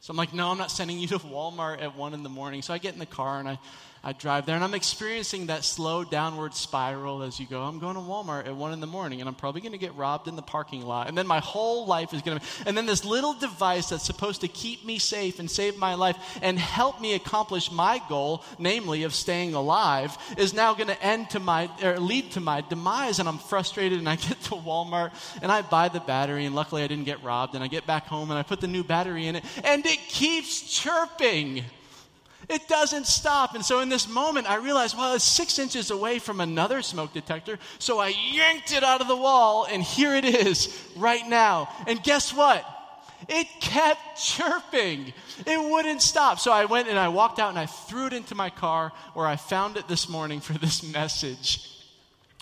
So 0.00 0.12
I'm 0.12 0.16
like, 0.16 0.32
no, 0.32 0.50
I'm 0.52 0.58
not 0.58 0.70
sending 0.70 1.00
you 1.00 1.08
to 1.08 1.18
Walmart 1.18 1.82
at 1.82 1.96
one 1.96 2.14
in 2.14 2.22
the 2.22 2.28
morning. 2.28 2.62
So 2.62 2.72
I 2.72 2.78
get 2.78 2.92
in 2.92 3.00
the 3.00 3.06
car 3.06 3.40
and 3.40 3.48
I 3.48 3.58
I 4.06 4.12
drive 4.12 4.46
there 4.46 4.54
and 4.54 4.62
I'm 4.62 4.74
experiencing 4.74 5.46
that 5.46 5.64
slow 5.64 6.04
downward 6.04 6.54
spiral 6.54 7.24
as 7.24 7.40
you 7.40 7.46
go. 7.46 7.60
I'm 7.62 7.80
going 7.80 7.96
to 7.96 8.00
Walmart 8.00 8.46
at 8.46 8.54
one 8.54 8.72
in 8.72 8.78
the 8.78 8.86
morning 8.86 9.18
and 9.18 9.26
I'm 9.26 9.34
probably 9.34 9.60
going 9.60 9.72
to 9.72 9.78
get 9.78 9.96
robbed 9.96 10.28
in 10.28 10.36
the 10.36 10.42
parking 10.42 10.82
lot. 10.82 11.08
And 11.08 11.18
then 11.18 11.26
my 11.26 11.40
whole 11.40 11.86
life 11.86 12.14
is 12.14 12.22
going 12.22 12.38
to, 12.38 12.44
and 12.66 12.76
then 12.76 12.86
this 12.86 13.04
little 13.04 13.34
device 13.34 13.88
that's 13.88 14.04
supposed 14.04 14.42
to 14.42 14.48
keep 14.48 14.84
me 14.84 15.00
safe 15.00 15.40
and 15.40 15.50
save 15.50 15.76
my 15.76 15.94
life 15.94 16.16
and 16.40 16.56
help 16.56 17.00
me 17.00 17.14
accomplish 17.14 17.72
my 17.72 18.00
goal, 18.08 18.44
namely 18.60 19.02
of 19.02 19.12
staying 19.12 19.54
alive, 19.54 20.16
is 20.38 20.54
now 20.54 20.72
going 20.72 20.86
to 20.86 21.02
end 21.02 21.30
to 21.30 21.40
my, 21.40 21.68
or 21.82 21.98
lead 21.98 22.30
to 22.30 22.40
my 22.40 22.60
demise. 22.60 23.18
And 23.18 23.28
I'm 23.28 23.38
frustrated 23.38 23.98
and 23.98 24.08
I 24.08 24.14
get 24.14 24.40
to 24.42 24.54
Walmart 24.54 25.14
and 25.42 25.50
I 25.50 25.62
buy 25.62 25.88
the 25.88 25.98
battery 25.98 26.44
and 26.44 26.54
luckily 26.54 26.84
I 26.84 26.86
didn't 26.86 27.06
get 27.06 27.24
robbed 27.24 27.56
and 27.56 27.64
I 27.64 27.66
get 27.66 27.88
back 27.88 28.06
home 28.06 28.30
and 28.30 28.38
I 28.38 28.44
put 28.44 28.60
the 28.60 28.68
new 28.68 28.84
battery 28.84 29.26
in 29.26 29.34
it 29.34 29.44
and 29.64 29.84
it 29.84 29.98
keeps 30.06 30.60
chirping. 30.60 31.64
It 32.48 32.68
doesn't 32.68 33.06
stop. 33.06 33.54
And 33.54 33.64
so 33.64 33.80
in 33.80 33.88
this 33.88 34.08
moment, 34.08 34.48
I 34.48 34.56
realized, 34.56 34.96
well, 34.96 35.14
it's 35.14 35.24
six 35.24 35.58
inches 35.58 35.90
away 35.90 36.18
from 36.18 36.40
another 36.40 36.80
smoke 36.82 37.12
detector. 37.12 37.58
So 37.78 37.98
I 37.98 38.08
yanked 38.08 38.72
it 38.72 38.84
out 38.84 39.00
of 39.00 39.08
the 39.08 39.16
wall, 39.16 39.66
and 39.70 39.82
here 39.82 40.14
it 40.14 40.24
is 40.24 40.68
right 40.96 41.26
now. 41.28 41.68
And 41.86 42.02
guess 42.02 42.32
what? 42.32 42.64
It 43.28 43.48
kept 43.60 44.20
chirping. 44.22 45.12
It 45.46 45.70
wouldn't 45.70 46.02
stop. 46.02 46.38
So 46.38 46.52
I 46.52 46.66
went 46.66 46.88
and 46.88 46.98
I 46.98 47.08
walked 47.08 47.40
out 47.40 47.50
and 47.50 47.58
I 47.58 47.66
threw 47.66 48.06
it 48.06 48.12
into 48.12 48.34
my 48.34 48.50
car 48.50 48.92
where 49.14 49.26
I 49.26 49.36
found 49.36 49.76
it 49.76 49.88
this 49.88 50.08
morning 50.08 50.40
for 50.40 50.52
this 50.52 50.82
message. 50.92 51.72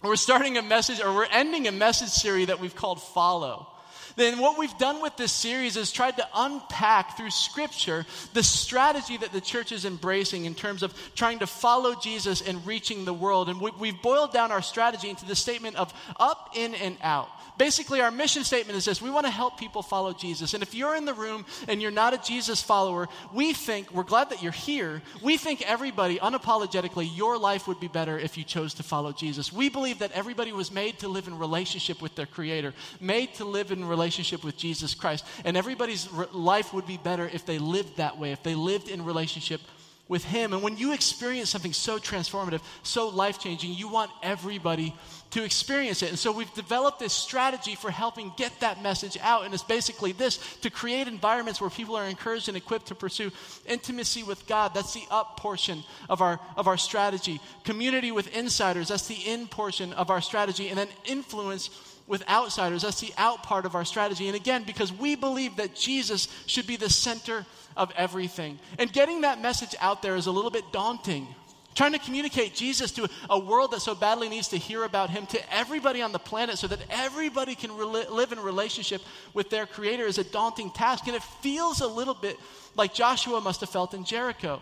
We're 0.02 0.16
starting 0.16 0.58
a 0.58 0.62
message, 0.62 1.00
or 1.00 1.14
we're 1.14 1.28
ending 1.30 1.66
a 1.66 1.72
message 1.72 2.10
series 2.10 2.48
that 2.48 2.60
we've 2.60 2.76
called 2.76 3.00
Follow 3.00 3.68
then 4.16 4.38
what 4.38 4.58
we've 4.58 4.76
done 4.78 5.02
with 5.02 5.16
this 5.16 5.32
series 5.32 5.76
is 5.76 5.90
tried 5.92 6.16
to 6.16 6.28
unpack 6.34 7.16
through 7.16 7.30
Scripture 7.30 8.06
the 8.32 8.42
strategy 8.42 9.16
that 9.16 9.32
the 9.32 9.40
church 9.40 9.72
is 9.72 9.84
embracing 9.84 10.44
in 10.44 10.54
terms 10.54 10.82
of 10.82 10.94
trying 11.14 11.40
to 11.40 11.46
follow 11.46 11.94
Jesus 11.94 12.40
and 12.40 12.64
reaching 12.66 13.04
the 13.04 13.14
world. 13.14 13.48
And 13.48 13.60
we, 13.60 13.90
have 13.90 14.02
boiled 14.02 14.32
down 14.32 14.52
our 14.52 14.62
strategy 14.62 15.10
into 15.10 15.26
the 15.26 15.36
statement 15.36 15.76
of 15.76 15.92
up, 16.18 16.50
in, 16.54 16.74
and 16.74 16.96
out. 17.02 17.28
Basically, 17.56 18.00
our 18.00 18.10
mission 18.10 18.42
statement 18.42 18.76
is 18.76 18.84
this 18.84 19.00
we 19.00 19.10
want 19.10 19.26
to 19.26 19.30
help 19.30 19.58
people 19.58 19.82
follow 19.82 20.12
Jesus. 20.12 20.54
And 20.54 20.62
if 20.62 20.74
you're 20.74 20.96
in 20.96 21.04
the 21.04 21.14
room 21.14 21.46
and 21.68 21.80
you're 21.80 21.92
not 21.92 22.12
a 22.12 22.18
Jesus 22.18 22.60
follower, 22.60 23.08
we 23.32 23.52
think, 23.52 23.92
we're 23.92 24.02
glad 24.02 24.30
that 24.30 24.42
you're 24.42 24.50
here. 24.50 25.02
We 25.22 25.36
think 25.36 25.62
everybody, 25.62 26.18
unapologetically, 26.18 27.16
your 27.16 27.38
life 27.38 27.68
would 27.68 27.78
be 27.78 27.86
better 27.86 28.18
if 28.18 28.36
you 28.36 28.42
chose 28.42 28.74
to 28.74 28.82
follow 28.82 29.12
Jesus. 29.12 29.52
We 29.52 29.68
believe 29.68 30.00
that 30.00 30.10
everybody 30.12 30.52
was 30.52 30.72
made 30.72 30.98
to 30.98 31.08
live 31.08 31.28
in 31.28 31.38
relationship 31.38 32.02
with 32.02 32.16
their 32.16 32.26
Creator, 32.26 32.74
made 33.00 33.34
to 33.34 33.44
live 33.44 33.70
in 33.70 33.84
relationship 33.84 34.42
with 34.42 34.56
Jesus 34.56 34.94
Christ. 34.94 35.24
And 35.44 35.56
everybody's 35.56 36.10
re- 36.12 36.26
life 36.32 36.74
would 36.74 36.86
be 36.86 36.96
better 36.96 37.30
if 37.32 37.46
they 37.46 37.58
lived 37.58 37.98
that 37.98 38.18
way, 38.18 38.32
if 38.32 38.42
they 38.42 38.56
lived 38.56 38.88
in 38.88 39.04
relationship 39.04 39.60
with 40.08 40.24
Him. 40.24 40.52
And 40.52 40.62
when 40.62 40.76
you 40.76 40.92
experience 40.92 41.50
something 41.50 41.72
so 41.72 41.98
transformative, 41.98 42.60
so 42.82 43.08
life 43.08 43.38
changing, 43.38 43.72
you 43.74 43.88
want 43.88 44.10
everybody 44.22 44.94
to 45.34 45.42
experience 45.42 46.00
it. 46.04 46.10
And 46.10 46.18
so 46.18 46.30
we've 46.30 46.54
developed 46.54 47.00
this 47.00 47.12
strategy 47.12 47.74
for 47.74 47.90
helping 47.90 48.32
get 48.36 48.60
that 48.60 48.80
message 48.80 49.18
out. 49.20 49.44
And 49.44 49.52
it's 49.52 49.64
basically 49.64 50.12
this 50.12 50.36
to 50.58 50.70
create 50.70 51.08
environments 51.08 51.60
where 51.60 51.70
people 51.70 51.96
are 51.96 52.04
encouraged 52.04 52.46
and 52.46 52.56
equipped 52.56 52.86
to 52.86 52.94
pursue 52.94 53.32
intimacy 53.66 54.22
with 54.22 54.46
God. 54.46 54.74
That's 54.74 54.94
the 54.94 55.02
up 55.10 55.36
portion 55.36 55.82
of 56.08 56.22
our, 56.22 56.38
of 56.56 56.68
our 56.68 56.76
strategy. 56.76 57.40
Community 57.64 58.12
with 58.12 58.32
insiders, 58.36 58.86
that's 58.86 59.08
the 59.08 59.16
in 59.16 59.48
portion 59.48 59.92
of 59.94 60.08
our 60.08 60.20
strategy. 60.20 60.68
And 60.68 60.78
then 60.78 60.88
influence 61.04 61.68
with 62.06 62.22
outsiders, 62.28 62.82
that's 62.82 63.00
the 63.00 63.12
out 63.18 63.42
part 63.42 63.66
of 63.66 63.74
our 63.74 63.84
strategy. 63.84 64.28
And 64.28 64.36
again, 64.36 64.62
because 64.62 64.92
we 64.92 65.16
believe 65.16 65.56
that 65.56 65.74
Jesus 65.74 66.28
should 66.46 66.68
be 66.68 66.76
the 66.76 66.90
center 66.90 67.44
of 67.76 67.90
everything. 67.96 68.60
And 68.78 68.92
getting 68.92 69.22
that 69.22 69.40
message 69.40 69.74
out 69.80 70.00
there 70.00 70.14
is 70.14 70.28
a 70.28 70.30
little 70.30 70.52
bit 70.52 70.70
daunting. 70.70 71.26
Trying 71.74 71.92
to 71.92 71.98
communicate 71.98 72.54
Jesus 72.54 72.92
to 72.92 73.08
a 73.28 73.38
world 73.38 73.72
that 73.72 73.80
so 73.80 73.94
badly 73.94 74.28
needs 74.28 74.48
to 74.48 74.58
hear 74.58 74.84
about 74.84 75.10
him 75.10 75.26
to 75.26 75.54
everybody 75.54 76.02
on 76.02 76.12
the 76.12 76.18
planet 76.20 76.58
so 76.58 76.68
that 76.68 76.78
everybody 76.88 77.54
can 77.54 77.76
re- 77.76 78.06
live 78.08 78.32
in 78.32 78.38
relationship 78.38 79.02
with 79.32 79.50
their 79.50 79.66
creator 79.66 80.04
is 80.04 80.18
a 80.18 80.24
daunting 80.24 80.70
task. 80.70 81.06
And 81.06 81.16
it 81.16 81.22
feels 81.42 81.80
a 81.80 81.88
little 81.88 82.14
bit 82.14 82.38
like 82.76 82.94
Joshua 82.94 83.40
must 83.40 83.60
have 83.60 83.70
felt 83.70 83.92
in 83.92 84.04
Jericho. 84.04 84.60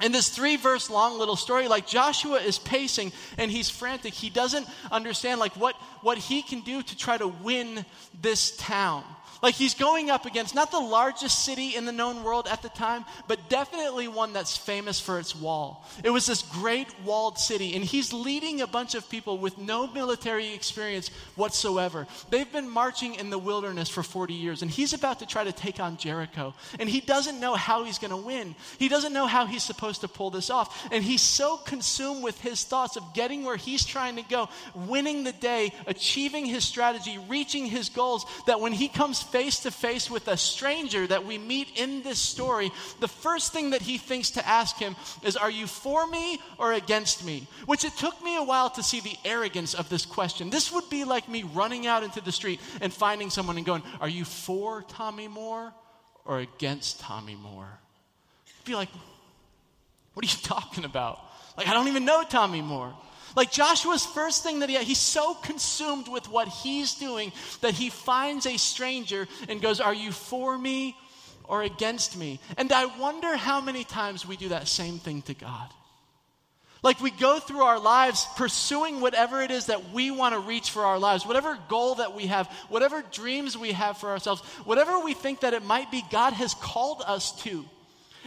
in 0.00 0.12
this 0.12 0.28
three 0.28 0.56
verse 0.56 0.90
long 0.90 1.18
little 1.18 1.36
story 1.36 1.68
like 1.68 1.86
joshua 1.86 2.38
is 2.40 2.58
pacing 2.58 3.12
and 3.38 3.50
he's 3.50 3.70
frantic 3.70 4.12
he 4.12 4.30
doesn't 4.30 4.66
understand 4.90 5.38
like 5.38 5.54
what 5.56 5.76
what 6.02 6.18
he 6.18 6.42
can 6.42 6.60
do 6.60 6.82
to 6.82 6.96
try 6.96 7.16
to 7.16 7.28
win 7.28 7.84
this 8.20 8.56
town 8.56 9.04
like 9.42 9.54
he's 9.54 9.74
going 9.74 10.08
up 10.08 10.24
against 10.24 10.54
not 10.54 10.70
the 10.70 10.78
largest 10.78 11.44
city 11.44 11.74
in 11.74 11.84
the 11.84 11.92
known 11.92 12.22
world 12.22 12.46
at 12.46 12.62
the 12.62 12.68
time, 12.68 13.04
but 13.26 13.48
definitely 13.48 14.06
one 14.06 14.32
that's 14.32 14.56
famous 14.56 15.00
for 15.00 15.18
its 15.18 15.34
wall. 15.34 15.84
It 16.04 16.10
was 16.10 16.26
this 16.26 16.42
great 16.42 16.88
walled 17.04 17.38
city, 17.38 17.74
and 17.74 17.84
he's 17.84 18.12
leading 18.12 18.60
a 18.60 18.66
bunch 18.66 18.94
of 18.94 19.08
people 19.10 19.38
with 19.38 19.58
no 19.58 19.88
military 19.88 20.54
experience 20.54 21.08
whatsoever. 21.34 22.06
They've 22.30 22.50
been 22.50 22.68
marching 22.68 23.16
in 23.16 23.30
the 23.30 23.38
wilderness 23.38 23.88
for 23.88 24.04
40 24.04 24.32
years, 24.34 24.62
and 24.62 24.70
he's 24.70 24.92
about 24.92 25.18
to 25.18 25.26
try 25.26 25.42
to 25.42 25.52
take 25.52 25.80
on 25.80 25.96
Jericho. 25.96 26.54
And 26.78 26.88
he 26.88 27.00
doesn't 27.00 27.40
know 27.40 27.54
how 27.54 27.82
he's 27.82 27.98
going 27.98 28.12
to 28.12 28.16
win. 28.16 28.54
He 28.78 28.88
doesn't 28.88 29.12
know 29.12 29.26
how 29.26 29.46
he's 29.46 29.64
supposed 29.64 30.02
to 30.02 30.08
pull 30.08 30.30
this 30.30 30.50
off. 30.50 30.88
And 30.92 31.02
he's 31.02 31.22
so 31.22 31.56
consumed 31.56 32.22
with 32.22 32.40
his 32.40 32.62
thoughts 32.62 32.96
of 32.96 33.14
getting 33.14 33.42
where 33.42 33.56
he's 33.56 33.84
trying 33.84 34.16
to 34.16 34.22
go, 34.22 34.48
winning 34.74 35.24
the 35.24 35.32
day, 35.32 35.72
achieving 35.86 36.46
his 36.46 36.64
strategy, 36.64 37.18
reaching 37.28 37.66
his 37.66 37.88
goals, 37.88 38.24
that 38.46 38.60
when 38.60 38.72
he 38.72 38.88
comes 39.12 39.22
face 39.22 39.60
to 39.60 39.70
face 39.70 40.10
with 40.10 40.26
a 40.26 40.38
stranger 40.38 41.06
that 41.06 41.26
we 41.26 41.36
meet 41.36 41.68
in 41.76 42.02
this 42.02 42.18
story, 42.18 42.70
the 43.00 43.08
first 43.08 43.52
thing 43.52 43.70
that 43.70 43.82
he 43.82 43.98
thinks 43.98 44.30
to 44.30 44.48
ask 44.48 44.78
him 44.78 44.96
is, 45.22 45.36
Are 45.36 45.50
you 45.50 45.66
for 45.66 46.06
me 46.06 46.40
or 46.56 46.72
against 46.72 47.22
me? 47.22 47.46
Which 47.66 47.84
it 47.84 47.92
took 47.98 48.22
me 48.24 48.38
a 48.38 48.42
while 48.42 48.70
to 48.70 48.82
see 48.82 49.00
the 49.00 49.16
arrogance 49.22 49.74
of 49.74 49.90
this 49.90 50.06
question. 50.06 50.48
This 50.48 50.72
would 50.72 50.88
be 50.88 51.04
like 51.04 51.28
me 51.28 51.42
running 51.42 51.86
out 51.86 52.02
into 52.02 52.22
the 52.22 52.32
street 52.32 52.58
and 52.80 52.90
finding 52.90 53.28
someone 53.28 53.58
and 53.58 53.66
going, 53.66 53.82
Are 54.00 54.08
you 54.08 54.24
for 54.24 54.80
Tommy 54.88 55.28
Moore 55.28 55.74
or 56.24 56.38
against 56.38 57.00
Tommy 57.00 57.34
Moore? 57.34 57.68
I'd 57.68 58.64
be 58.64 58.74
like, 58.74 58.88
What 60.14 60.24
are 60.24 60.28
you 60.28 60.42
talking 60.42 60.86
about? 60.86 61.20
Like, 61.58 61.68
I 61.68 61.74
don't 61.74 61.88
even 61.88 62.06
know 62.06 62.22
Tommy 62.22 62.62
Moore. 62.62 62.94
Like 63.34 63.50
Joshua's 63.50 64.04
first 64.04 64.42
thing 64.42 64.60
that 64.60 64.68
he 64.68 64.76
he's 64.78 64.98
so 64.98 65.34
consumed 65.34 66.08
with 66.08 66.28
what 66.28 66.48
he's 66.48 66.94
doing 66.94 67.32
that 67.60 67.74
he 67.74 67.88
finds 67.88 68.46
a 68.46 68.56
stranger 68.56 69.26
and 69.48 69.60
goes, 69.60 69.80
Are 69.80 69.94
you 69.94 70.12
for 70.12 70.58
me 70.58 70.96
or 71.44 71.62
against 71.62 72.16
me? 72.16 72.40
And 72.56 72.70
I 72.72 72.86
wonder 72.98 73.36
how 73.36 73.60
many 73.60 73.84
times 73.84 74.26
we 74.26 74.36
do 74.36 74.50
that 74.50 74.68
same 74.68 74.98
thing 74.98 75.22
to 75.22 75.34
God. 75.34 75.68
Like 76.82 77.00
we 77.00 77.12
go 77.12 77.38
through 77.38 77.62
our 77.62 77.78
lives 77.78 78.26
pursuing 78.36 79.00
whatever 79.00 79.40
it 79.40 79.52
is 79.52 79.66
that 79.66 79.92
we 79.92 80.10
want 80.10 80.34
to 80.34 80.40
reach 80.40 80.70
for 80.70 80.84
our 80.84 80.98
lives, 80.98 81.24
whatever 81.24 81.56
goal 81.68 81.96
that 81.96 82.14
we 82.14 82.26
have, 82.26 82.48
whatever 82.68 83.02
dreams 83.12 83.56
we 83.56 83.70
have 83.70 83.98
for 83.98 84.10
ourselves, 84.10 84.42
whatever 84.64 84.98
we 84.98 85.14
think 85.14 85.40
that 85.40 85.54
it 85.54 85.64
might 85.64 85.92
be 85.92 86.02
God 86.10 86.32
has 86.32 86.54
called 86.54 87.02
us 87.06 87.40
to. 87.42 87.64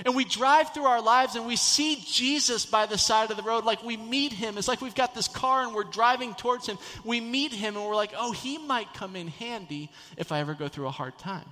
And 0.04 0.16
we 0.16 0.26
drive 0.26 0.74
through 0.74 0.86
our 0.86 1.02
lives 1.02 1.36
and 1.36 1.48
we 1.48 1.56
see 1.56 2.04
Jesus 2.06 2.66
by 2.66 2.86
the 2.86 2.98
side 2.98 3.32
of 3.32 3.38
the 3.38 3.44
road, 3.44 3.64
like 3.64 3.84
we 3.84 3.96
meet 3.96 4.34
him. 4.34 4.58
It's 4.58 4.68
like 4.68 4.82
we've 4.82 4.96
got 4.96 5.16
this 5.16 5.30
car 5.30 5.64
and 5.64 5.74
we're 5.74 5.86
driving 5.86 6.34
towards 6.34 6.68
him. 6.68 6.78
We 7.06 7.22
meet 7.22 7.54
him 7.54 7.78
and 7.78 7.86
we're 7.86 7.96
like, 7.96 8.14
oh, 8.18 8.34
he 8.34 8.58
might 8.58 8.94
come 8.94 9.16
in 9.16 9.30
handy 9.30 9.90
if 10.18 10.32
I 10.34 10.40
ever 10.40 10.54
go 10.54 10.68
through 10.68 10.88
a 10.88 10.92
hard 10.92 11.18
time. 11.18 11.46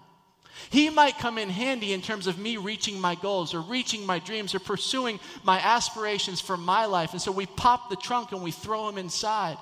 He 0.69 0.89
might 0.89 1.17
come 1.17 1.37
in 1.37 1.49
handy 1.49 1.93
in 1.93 2.01
terms 2.01 2.27
of 2.27 2.37
me 2.37 2.57
reaching 2.57 2.99
my 2.99 3.15
goals 3.15 3.53
or 3.53 3.61
reaching 3.61 4.05
my 4.05 4.19
dreams 4.19 4.53
or 4.53 4.59
pursuing 4.59 5.19
my 5.43 5.59
aspirations 5.59 6.41
for 6.41 6.57
my 6.57 6.85
life. 6.85 7.13
And 7.13 7.21
so 7.21 7.31
we 7.31 7.45
pop 7.45 7.89
the 7.89 7.95
trunk 7.95 8.33
and 8.33 8.43
we 8.43 8.51
throw 8.51 8.89
him 8.89 8.97
inside. 8.97 9.57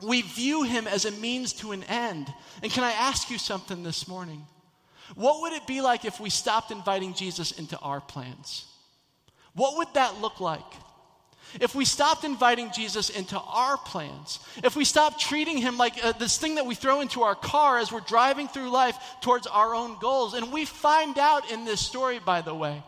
We 0.00 0.22
view 0.22 0.62
him 0.62 0.86
as 0.86 1.06
a 1.06 1.10
means 1.10 1.54
to 1.54 1.72
an 1.72 1.82
end. 1.84 2.32
And 2.62 2.70
can 2.70 2.84
I 2.84 2.92
ask 2.92 3.30
you 3.30 3.38
something 3.38 3.82
this 3.82 4.06
morning? 4.06 4.46
What 5.14 5.42
would 5.42 5.52
it 5.52 5.66
be 5.66 5.80
like 5.80 6.04
if 6.04 6.20
we 6.20 6.30
stopped 6.30 6.70
inviting 6.70 7.14
Jesus 7.14 7.52
into 7.52 7.78
our 7.78 8.00
plans? 8.00 8.66
What 9.54 9.78
would 9.78 9.94
that 9.94 10.20
look 10.20 10.40
like? 10.40 10.62
If 11.60 11.74
we 11.74 11.84
stopped 11.84 12.24
inviting 12.24 12.70
Jesus 12.72 13.08
into 13.08 13.38
our 13.38 13.78
plans, 13.78 14.38
if 14.62 14.76
we 14.76 14.84
stopped 14.84 15.20
treating 15.20 15.56
him 15.56 15.78
like 15.78 16.04
uh, 16.04 16.12
this 16.12 16.36
thing 16.36 16.56
that 16.56 16.66
we 16.66 16.74
throw 16.74 17.00
into 17.00 17.22
our 17.22 17.34
car 17.34 17.78
as 17.78 17.90
we're 17.90 18.00
driving 18.00 18.48
through 18.48 18.70
life 18.70 18.96
towards 19.22 19.46
our 19.46 19.74
own 19.74 19.98
goals, 19.98 20.34
and 20.34 20.52
we 20.52 20.66
find 20.66 21.18
out 21.18 21.50
in 21.50 21.64
this 21.64 21.80
story, 21.80 22.18
by 22.18 22.42
the 22.42 22.54
way, 22.54 22.82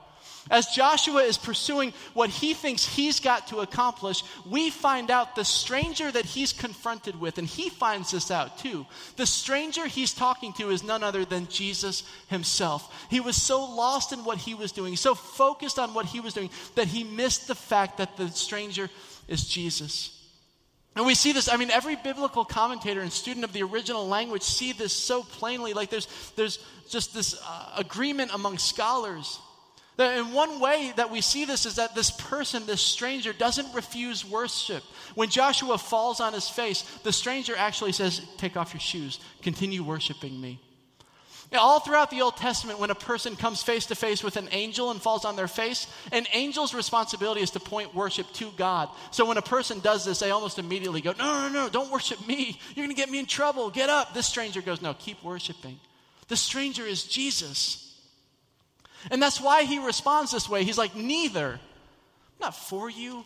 as 0.49 0.69
Joshua 0.69 1.23
is 1.23 1.37
pursuing 1.37 1.93
what 2.15 2.31
he 2.31 2.55
thinks 2.55 2.87
he's 2.87 3.21
got 3.21 3.49
to 3.49 3.61
accomplish, 3.61 4.23
we 4.49 4.71
find 4.71 5.11
out 5.11 5.37
the 5.37 5.45
stranger 5.45 6.11
that 6.11 6.25
he's 6.25 6.53
confronted 6.53 7.21
with, 7.21 7.39
and 7.39 7.47
he 7.47 7.69
finds 7.69 8.13
this 8.13 8.31
out 8.31 8.59
too. 8.59 8.87
The 9.17 9.27
stranger 9.27 9.87
he's 9.87 10.15
talking 10.15 10.53
to 10.55 10.71
is 10.71 10.83
none 10.83 11.03
other 11.03 11.25
than 11.25 11.49
Jesus 11.49 12.05
himself. 12.29 13.07
He 13.11 13.21
was 13.21 13.37
so 13.37 13.63
lost 13.65 14.13
in 14.13 14.25
what 14.25 14.39
he 14.39 14.55
was 14.55 14.73
doing, 14.73 14.97
so 14.97 15.15
focused 15.15 15.79
on 15.79 15.93
what 15.93 16.07
he 16.07 16.21
was 16.21 16.33
doing, 16.33 16.51
that 16.75 16.89
he 16.89 17.05
missed 17.05 17.47
the 17.47 17.55
fact 17.55 17.99
that 17.99 18.17
the 18.17 18.29
stranger 18.29 18.89
is 19.29 19.45
Jesus. 19.47 20.17
And 20.97 21.07
we 21.07 21.15
see 21.15 21.33
this, 21.33 21.49
I 21.49 21.57
mean, 21.57 21.71
every 21.71 21.97
biblical 21.97 22.45
commentator 22.45 23.01
and 23.01 23.13
student 23.13 23.45
of 23.45 23.53
the 23.53 23.63
original 23.63 24.09
language 24.09 24.43
see 24.43 24.73
this 24.73 24.93
so 24.93 25.23
plainly. 25.23 25.73
Like 25.73 25.91
there's, 25.91 26.09
there's 26.35 26.59
just 26.89 27.15
this 27.15 27.41
uh, 27.47 27.75
agreement 27.77 28.33
among 28.35 28.59
scholars 28.59 29.39
and 29.99 30.33
one 30.33 30.61
way 30.61 30.93
that 30.97 31.11
we 31.11 31.21
see 31.21 31.45
this 31.45 31.67
is 31.67 31.77
that 31.77 31.95
this 31.95 32.11
person, 32.11 32.67
this 32.67 32.81
stranger, 32.81 33.33
doesn't 33.33 33.75
refuse 33.75 34.25
worship. 34.25 34.83
When 35.15 35.29
Joshua 35.29 35.79
falls 35.79 36.21
on 36.21 36.33
his 36.33 36.49
face, 36.49 36.83
the 37.03 37.13
stranger 37.13 37.55
actually 37.57 37.93
says, 37.93 38.23
Take 38.39 38.57
off 38.57 38.73
your 38.73 38.81
shoes, 38.81 39.19
continue 39.43 39.83
worshiping 39.83 40.41
me. 40.41 40.59
all 41.53 41.81
throughout 41.81 42.11
the 42.11 42.23
Old 42.23 42.37
Testament, 42.37 42.79
when 42.79 42.91
a 42.91 42.95
person 42.95 43.37
comes 43.37 43.63
face 43.63 43.87
to 43.87 43.95
face 43.95 44.23
with 44.23 44.37
an 44.37 44.49
angel 44.53 44.91
and 44.91 45.03
falls 45.03 45.25
on 45.25 45.37
their 45.37 45.49
face, 45.49 45.87
an 46.13 46.25
angel's 46.33 46.73
responsibility 46.73 47.41
is 47.43 47.51
to 47.51 47.61
point 47.61 47.95
worship 47.95 48.33
to 48.35 48.51
God. 48.57 48.89
So 49.11 49.27
when 49.27 49.37
a 49.37 49.43
person 49.43 49.81
does 49.81 50.05
this, 50.05 50.21
they 50.21 50.31
almost 50.31 50.59
immediately 50.59 51.01
go, 51.01 51.13
No, 51.19 51.49
no, 51.49 51.49
no, 51.49 51.69
don't 51.69 51.91
worship 51.91 52.27
me. 52.27 52.59
You're 52.75 52.87
going 52.87 52.95
to 52.95 53.01
get 53.01 53.11
me 53.11 53.19
in 53.19 53.27
trouble. 53.27 53.69
Get 53.69 53.91
up. 53.91 54.15
This 54.15 54.27
stranger 54.27 54.63
goes, 54.63 54.81
No, 54.81 54.95
keep 54.95 55.23
worshiping. 55.23 55.79
The 56.29 56.37
stranger 56.37 56.87
is 56.87 57.03
Jesus. 57.03 57.90
And 59.11 59.23
that's 59.23 59.40
why 59.40 59.64
he 59.64 59.78
responds 59.78 60.33
this 60.33 60.49
way. 60.49 60.64
He's 60.64 60.78
like, 60.78 60.95
Neither. 60.95 61.52
I'm 61.52 62.47
not 62.47 62.57
for 62.57 62.88
you 62.88 63.25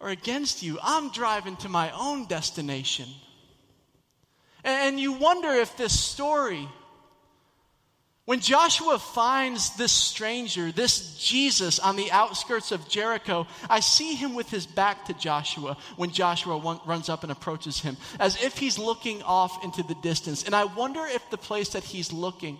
or 0.00 0.08
against 0.08 0.62
you. 0.62 0.78
I'm 0.82 1.10
driving 1.10 1.56
to 1.58 1.68
my 1.68 1.90
own 1.90 2.26
destination. 2.26 3.06
And 4.64 4.98
you 4.98 5.12
wonder 5.12 5.48
if 5.50 5.76
this 5.76 5.98
story, 5.98 6.66
when 8.24 8.40
Joshua 8.40 8.98
finds 8.98 9.76
this 9.76 9.92
stranger, 9.92 10.72
this 10.72 11.18
Jesus 11.18 11.78
on 11.78 11.96
the 11.96 12.10
outskirts 12.10 12.72
of 12.72 12.88
Jericho, 12.88 13.46
I 13.68 13.80
see 13.80 14.14
him 14.14 14.34
with 14.34 14.48
his 14.48 14.66
back 14.66 15.04
to 15.06 15.14
Joshua 15.14 15.76
when 15.96 16.10
Joshua 16.10 16.80
runs 16.86 17.10
up 17.10 17.22
and 17.22 17.30
approaches 17.30 17.80
him, 17.80 17.98
as 18.18 18.42
if 18.42 18.56
he's 18.56 18.78
looking 18.78 19.22
off 19.22 19.62
into 19.62 19.82
the 19.82 19.94
distance. 19.96 20.44
And 20.44 20.54
I 20.54 20.64
wonder 20.64 21.04
if 21.06 21.28
the 21.28 21.36
place 21.36 21.70
that 21.70 21.84
he's 21.84 22.10
looking 22.10 22.58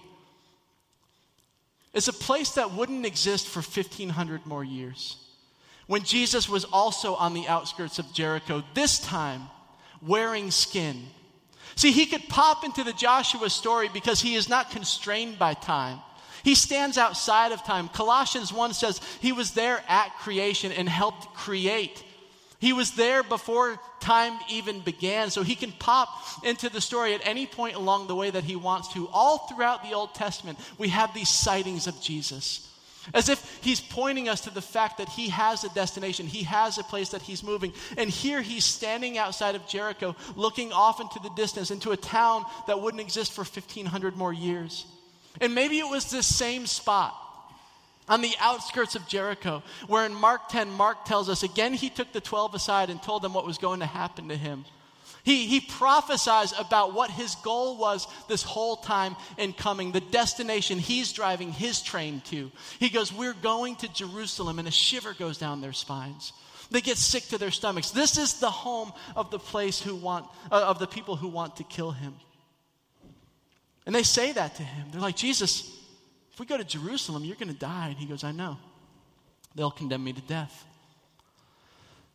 is 1.95 2.09
a 2.09 2.13
place 2.13 2.51
that 2.53 2.73
wouldn't 2.73 3.07
exist 3.07 3.49
for 3.49 3.61
1,500 3.61 4.45
more 4.45 4.65
years. 4.65 5.17
When 5.87 6.03
Jesus 6.03 6.49
was 6.49 6.65
also 6.65 7.15
on 7.15 7.35
the 7.35 7.47
outskirts 7.47 7.99
of 7.99 8.13
Jericho, 8.13 8.65
this 8.75 8.99
time 8.99 9.43
wearing 10.03 10.51
skin. 10.51 11.05
See, 11.77 11.93
he 11.93 12.07
could 12.07 12.29
pop 12.29 12.65
into 12.65 12.85
the 12.85 12.93
Joshua 12.93 13.51
story 13.51 13.89
because 13.93 14.21
he 14.21 14.35
is 14.35 14.49
not 14.49 14.71
constrained 14.71 15.39
by 15.39 15.55
time. 15.55 16.01
He 16.43 16.55
stands 16.55 16.99
outside 16.99 17.53
of 17.53 17.65
time. 17.65 17.89
Colossians 17.89 18.53
1 18.53 18.75
says 18.75 19.01
he 19.21 19.33
was 19.33 19.53
there 19.53 19.83
at 19.89 20.15
creation 20.19 20.73
and 20.73 20.89
helped 20.89 21.35
create. 21.35 22.05
He 22.65 22.73
was 22.73 22.93
there 22.93 23.23
before 23.23 23.79
time 24.01 24.39
even 24.49 24.81
began, 24.81 25.29
so 25.29 25.43
he 25.43 25.55
can 25.55 25.71
pop 25.71 26.09
into 26.43 26.71
the 26.71 26.81
story 26.81 27.13
at 27.13 27.21
any 27.23 27.45
point 27.45 27.77
along 27.77 28.07
the 28.07 28.15
way 28.15 28.31
that 28.31 28.45
he 28.45 28.57
wants 28.57 28.89
to. 28.95 29.07
All 29.13 29.37
throughout 29.37 29.83
the 29.83 29.93
Old 29.93 30.15
Testament, 30.15 30.59
we 30.79 30.89
have 30.89 31.13
these 31.13 31.29
sightings 31.29 31.87
of 31.87 32.01
Jesus. 32.01 32.67
As 33.13 33.29
if 33.29 33.59
he's 33.61 33.83
pointing 33.83 34.31
us 34.31 34.41
to 34.41 34.51
the 34.51 34.63
fact 34.63 34.97
that 34.97 35.11
he 35.11 35.29
has 35.29 35.65
a 35.65 35.75
destination, 35.75 36.27
he 36.27 36.45
has 36.45 36.79
a 36.79 36.85
place 36.85 37.11
that 37.11 37.21
he's 37.21 37.43
moving. 37.43 37.75
And 37.99 38.09
here 38.09 38.41
he's 38.41 38.65
standing 38.65 39.19
outside 39.19 39.57
of 39.57 39.69
Jericho, 39.69 40.17
looking 40.35 40.73
off 40.73 41.03
into 41.03 41.19
the 41.19 41.35
distance, 41.37 41.71
into 41.71 41.91
a 41.91 41.99
town 41.99 42.47
that 42.67 42.81
wouldn't 42.81 43.03
exist 43.03 43.35
for 43.35 43.43
1,500 43.43 44.17
more 44.17 44.33
years. 44.33 44.87
And 45.39 45.55
maybe 45.55 45.79
it 45.81 45.91
was 45.91 46.11
this 46.11 46.25
same 46.27 46.65
spot 46.65 47.15
on 48.09 48.21
the 48.21 48.35
outskirts 48.39 48.95
of 48.95 49.09
Jericho, 49.09 49.63
where 49.87 50.05
in 50.05 50.15
Mark 50.15 50.49
10, 50.49 50.71
Mark 50.71 51.05
tells 51.05 51.29
us 51.29 51.43
again, 51.43 51.73
he 51.73 51.89
took 51.89 52.13
the 52.13 52.21
12 52.21 52.55
aside 52.55 52.91
and 52.91 53.03
told 53.03 53.23
them 53.23 53.35
what 53.35 53.47
was 53.47 53.59
going 53.59 53.81
to 53.81 53.87
happen 53.87 54.29
to 54.29 54.37
him. 54.37 54.65
He, 55.25 55.47
he 55.47 55.61
prophesies 55.61 56.53
about 56.59 56.93
what 56.93 57.11
his 57.11 57.35
goal 57.37 57.79
was 57.79 58.07
this 58.29 58.43
whole 58.43 58.77
time 58.77 59.17
in 59.39 59.55
coming, 59.55 59.91
the 59.91 60.01
destination 60.01 60.79
he's 60.79 61.15
driving 61.15 61.51
his 61.51 61.81
train 61.81 62.21
to. 62.27 62.53
He 62.79 62.91
goes, 62.91 63.11
We're 63.11 63.33
going 63.33 63.77
to 63.77 63.93
Jerusalem, 63.93 64.59
and 64.59 64.69
a 64.69 64.71
shiver 64.71 65.15
goes 65.15 65.39
down 65.39 65.63
their 65.63 65.73
spines. 65.73 66.35
They 66.71 66.83
get 66.83 66.99
sick 66.99 67.25
to 67.29 67.39
their 67.39 67.51
stomachs. 67.51 67.91
This 67.91 68.19
is 68.19 68.35
the 68.35 68.51
home 68.51 68.93
of 69.17 69.31
the 69.31 69.39
place 69.39 69.81
who 69.81 69.95
want, 69.95 70.27
uh, 70.53 70.63
of 70.67 70.79
the 70.79 70.87
people 70.87 71.17
who 71.17 71.29
want 71.29 71.57
to 71.57 71.65
kill 71.65 71.91
him. 71.91 72.15
And 73.87 73.95
they 73.95 74.03
say 74.03 74.33
that 74.33 74.57
to 74.57 74.63
him. 74.63 74.89
They're 74.91 75.01
like, 75.01 75.17
Jesus, 75.17 75.71
if 76.35 76.41
we 76.41 76.47
go 76.47 76.57
to 76.57 76.65
Jerusalem, 76.65 77.25
you're 77.25 77.37
going 77.37 77.53
to 77.53 77.59
die. 77.59 77.91
And 77.91 77.97
he 77.97 78.07
goes, 78.07 78.25
I 78.25 78.33
know. 78.33 78.59
They'll 79.55 79.71
condemn 79.71 80.03
me 80.03 80.13
to 80.13 80.21
death. 80.23 80.65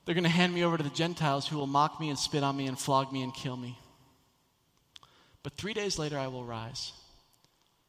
They're 0.03 0.13
going 0.13 0.25
to 0.25 0.29
hand 0.29 0.53
me 0.53 0.65
over 0.65 0.75
to 0.75 0.83
the 0.83 0.89
Gentiles 0.89 1.47
who 1.47 1.57
will 1.57 1.67
mock 1.67 2.01
me 2.01 2.09
and 2.09 2.19
spit 2.19 2.43
on 2.43 2.57
me 2.57 2.67
and 2.67 2.77
flog 2.77 3.13
me 3.13 3.21
and 3.23 3.33
kill 3.33 3.55
me. 3.55 3.79
But 5.41 5.53
three 5.53 5.73
days 5.73 5.97
later, 5.97 6.19
I 6.19 6.27
will 6.27 6.43
rise. 6.43 6.91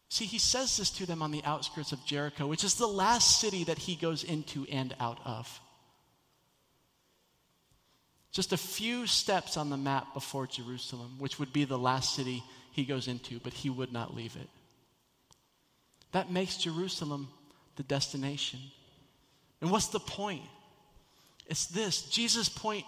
See, 0.08 0.24
he 0.24 0.38
says 0.38 0.76
this 0.76 0.90
to 0.90 1.06
them 1.06 1.20
on 1.20 1.32
the 1.32 1.42
outskirts 1.42 1.90
of 1.90 2.04
Jericho, 2.04 2.46
which 2.46 2.62
is 2.62 2.76
the 2.76 2.86
last 2.86 3.40
city 3.40 3.64
that 3.64 3.78
he 3.78 3.96
goes 3.96 4.22
into 4.22 4.68
and 4.70 4.94
out 5.00 5.18
of. 5.24 5.60
Just 8.30 8.52
a 8.52 8.56
few 8.56 9.08
steps 9.08 9.56
on 9.56 9.68
the 9.68 9.76
map 9.76 10.14
before 10.14 10.46
Jerusalem, 10.46 11.16
which 11.18 11.40
would 11.40 11.52
be 11.52 11.64
the 11.64 11.76
last 11.76 12.14
city 12.14 12.44
he 12.70 12.84
goes 12.84 13.08
into, 13.08 13.40
but 13.40 13.52
he 13.52 13.68
would 13.68 13.92
not 13.92 14.14
leave 14.14 14.36
it. 14.36 14.48
That 16.12 16.30
makes 16.30 16.56
Jerusalem 16.56 17.28
the 17.76 17.82
destination. 17.82 18.60
And 19.60 19.70
what's 19.70 19.88
the 19.88 20.00
point? 20.00 20.42
It's 21.46 21.66
this 21.66 22.02
Jesus' 22.02 22.48
point 22.48 22.84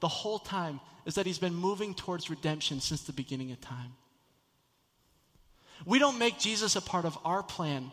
the 0.00 0.08
whole 0.08 0.38
time 0.38 0.80
is 1.06 1.14
that 1.14 1.26
he's 1.26 1.38
been 1.38 1.54
moving 1.54 1.94
towards 1.94 2.30
redemption 2.30 2.80
since 2.80 3.02
the 3.02 3.12
beginning 3.12 3.52
of 3.52 3.60
time. 3.60 3.92
We 5.84 5.98
don't 5.98 6.18
make 6.18 6.38
Jesus 6.38 6.76
a 6.76 6.80
part 6.80 7.04
of 7.04 7.18
our 7.24 7.42
plan. 7.42 7.90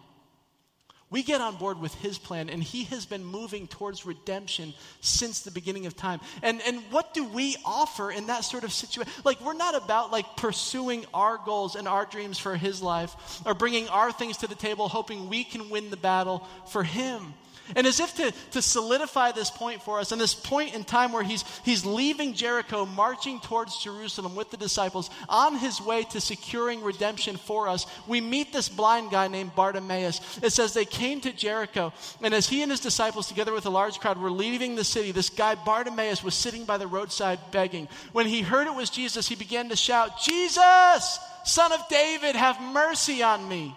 We 1.12 1.24
get 1.24 1.42
on 1.42 1.58
board 1.58 1.80
with 1.80 1.94
his 1.96 2.18
plan, 2.18 2.50
and 2.50 2.64
he 2.64 2.86
has 2.86 3.06
been 3.06 3.26
moving 3.26 3.68
towards 3.68 4.06
redemption 4.06 4.74
since 5.02 5.42
the 5.42 5.52
beginning 5.52 5.86
of 5.86 5.96
time. 5.96 6.22
And, 6.42 6.62
and 6.66 6.80
what 6.90 7.14
do 7.14 7.26
we 7.26 7.58
offer 7.66 8.10
in 8.10 8.28
that 8.28 8.46
sort 8.46 8.64
of 8.64 8.72
situation? 8.72 9.12
Like, 9.26 9.42
we're 9.42 9.54
not 9.54 9.76
about 9.76 10.12
like 10.14 10.38
pursuing 10.38 11.06
our 11.14 11.38
goals 11.38 11.76
and 11.76 11.86
our 11.86 12.06
dreams 12.06 12.40
for 12.40 12.56
his 12.56 12.82
life 12.82 13.14
or 13.46 13.54
bringing 13.54 13.90
our 13.90 14.14
things 14.14 14.38
to 14.38 14.48
the 14.48 14.56
table, 14.56 14.88
hoping 14.88 15.28
we 15.28 15.44
can 15.44 15.70
win 15.70 15.90
the 15.90 15.98
battle 15.98 16.48
for 16.68 16.82
him. 16.82 17.34
And 17.76 17.88
as 17.88 18.00
if 18.00 18.16
to, 18.16 18.34
to 18.52 18.62
solidify 18.62 19.32
this 19.32 19.50
point 19.50 19.82
for 19.82 20.00
us, 20.00 20.12
and 20.12 20.20
this 20.20 20.34
point 20.34 20.76
in 20.76 20.84
time 20.84 21.12
where 21.14 21.24
he's, 21.24 21.44
he's 21.64 21.86
leaving 21.86 22.34
Jericho, 22.34 22.86
marching 22.86 23.40
towards 23.40 23.82
Jerusalem 23.82 24.36
with 24.36 24.52
the 24.52 24.58
disciples, 24.58 25.10
on 25.30 25.58
his 25.58 25.80
way 25.82 26.04
to 26.06 26.20
securing 26.20 26.82
redemption 26.82 27.38
for 27.38 27.68
us, 27.68 27.86
we 28.08 28.20
meet 28.20 28.52
this 28.52 28.68
blind 28.68 29.12
guy 29.12 29.28
named 29.28 29.56
Bartimaeus. 29.56 30.40
It 30.42 30.52
says 30.52 30.74
they 30.74 30.86
came 30.86 31.01
to 31.02 31.34
Jericho, 31.34 31.94
and 32.22 32.34
as 32.34 32.48
he 32.48 32.62
and 32.62 32.70
his 32.70 32.80
disciples, 32.80 33.28
together 33.28 33.52
with 33.52 33.66
a 33.66 33.72
large 33.72 34.00
crowd, 34.00 34.20
were 34.20 34.30
leaving 34.30 34.76
the 34.76 34.84
city, 34.84 35.12
this 35.12 35.30
guy 35.30 35.56
Bartimaeus 35.56 36.24
was 36.24 36.36
sitting 36.36 36.64
by 36.64 36.78
the 36.78 36.86
roadside 36.86 37.40
begging. 37.52 37.88
When 38.12 38.28
he 38.28 38.42
heard 38.42 38.68
it 38.68 38.76
was 38.76 38.90
Jesus, 38.90 39.28
he 39.28 39.36
began 39.36 39.70
to 39.70 39.76
shout, 39.76 40.22
Jesus, 40.22 41.20
son 41.44 41.72
of 41.72 41.88
David, 41.90 42.36
have 42.36 42.62
mercy 42.62 43.24
on 43.24 43.50
me. 43.50 43.76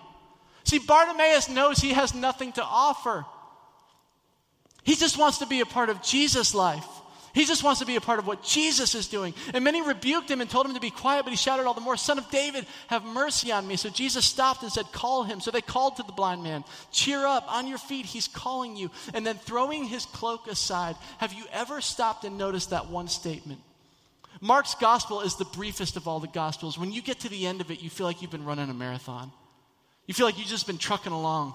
See, 0.64 0.78
Bartimaeus 0.78 1.49
knows 1.49 1.78
he 1.78 1.95
has 1.95 2.14
nothing 2.14 2.52
to 2.52 2.62
offer. 2.62 3.25
He 4.83 4.95
just 4.95 5.19
wants 5.19 5.38
to 5.38 5.47
be 5.47 5.61
a 5.61 5.66
part 5.66 5.88
of 5.88 6.02
Jesus' 6.02 6.54
life. 6.54 6.87
He 7.35 7.45
just 7.45 7.64
wants 7.64 7.81
to 7.81 7.87
be 7.87 7.97
a 7.97 8.00
part 8.00 8.21
of 8.21 8.29
what 8.29 8.45
Jesus 8.45 8.95
is 8.95 9.09
doing. 9.09 9.35
And 9.53 9.64
many 9.64 9.83
rebuked 9.83 10.31
him 10.31 10.41
and 10.41 10.49
told 10.49 10.67
him 10.67 10.75
to 10.75 10.81
be 10.81 10.91
quiet, 10.91 11.25
but 11.25 11.31
he 11.31 11.37
shouted 11.37 11.67
all 11.67 11.75
the 11.75 11.81
more, 11.81 11.97
Son 11.97 12.17
of 12.17 12.31
David, 12.31 12.64
have 12.87 13.05
mercy 13.05 13.50
on 13.50 13.67
me. 13.67 13.75
So 13.75 13.91
Jesus 13.91 14.25
stopped 14.25 14.62
and 14.62 14.71
said, 14.71 14.91
Call 14.93 15.25
him. 15.25 15.41
So 15.41 15.50
they 15.50 15.61
called 15.61 15.97
to 15.97 16.05
the 16.05 16.12
blind 16.12 16.45
man, 16.45 16.62
Cheer 16.93 17.26
up, 17.26 17.53
on 17.53 17.67
your 17.67 17.79
feet, 17.79 18.07
he's 18.07 18.29
calling 18.29 18.76
you. 18.76 18.88
And 19.12 19.26
then 19.26 19.37
throwing 19.37 19.85
his 19.85 20.07
cloak 20.07 20.47
aside, 20.47 20.95
have 21.19 21.33
you 21.33 21.45
ever 21.53 21.81
stopped 21.81 22.25
and 22.25 22.38
noticed 22.38 22.71
that 22.71 22.88
one 22.88 23.09
statement? 23.09 23.61
Mark's 24.41 24.76
gospel 24.76 25.21
is 25.21 25.35
the 25.35 25.45
briefest 25.45 25.97
of 25.97 26.07
all 26.07 26.21
the 26.21 26.29
gospels. 26.29 26.79
When 26.79 26.93
you 26.93 27.03
get 27.03 27.21
to 27.21 27.29
the 27.29 27.49
end 27.49 27.61
of 27.61 27.73
it, 27.73 27.83
you 27.83 27.91
feel 27.91 28.07
like 28.07 28.23
you've 28.23 28.31
been 28.31 28.45
running 28.45 28.71
a 28.71 28.75
marathon. 28.75 29.33
You 30.07 30.14
feel 30.14 30.26
like 30.26 30.38
you've 30.38 30.47
just 30.47 30.69
been 30.69 30.79
trucking 30.79 31.12
along. 31.12 31.55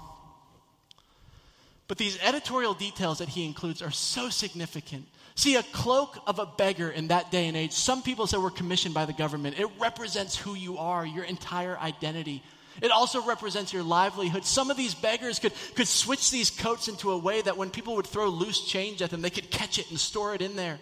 But 1.89 1.97
these 1.97 2.19
editorial 2.21 2.75
details 2.75 3.17
that 3.17 3.29
he 3.29 3.43
includes 3.43 3.81
are 3.81 3.91
so 3.91 4.29
significant. 4.29 5.07
See, 5.33 5.55
a 5.55 5.63
cloak 5.63 6.21
of 6.27 6.37
a 6.37 6.45
beggar 6.45 6.89
in 6.91 7.07
that 7.07 7.31
day 7.31 7.47
and 7.47 7.57
age, 7.57 7.71
some 7.71 8.03
people 8.03 8.27
say 8.27 8.37
were 8.37 8.51
commissioned 8.51 8.93
by 8.93 9.05
the 9.05 9.13
government. 9.13 9.59
It 9.59 9.67
represents 9.79 10.37
who 10.37 10.53
you 10.53 10.77
are, 10.77 11.03
your 11.03 11.23
entire 11.23 11.77
identity. 11.79 12.43
It 12.79 12.91
also 12.91 13.23
represents 13.23 13.73
your 13.73 13.81
livelihood. 13.81 14.45
Some 14.45 14.69
of 14.69 14.77
these 14.77 14.93
beggars 14.93 15.39
could, 15.39 15.51
could 15.75 15.87
switch 15.87 16.29
these 16.29 16.51
coats 16.51 16.87
into 16.87 17.11
a 17.11 17.17
way 17.17 17.41
that 17.41 17.57
when 17.57 17.71
people 17.71 17.95
would 17.95 18.05
throw 18.05 18.27
loose 18.27 18.65
change 18.65 19.01
at 19.01 19.09
them, 19.09 19.23
they 19.23 19.31
could 19.31 19.49
catch 19.49 19.79
it 19.79 19.89
and 19.89 19.99
store 19.99 20.35
it 20.35 20.43
in 20.43 20.55
there. 20.55 20.79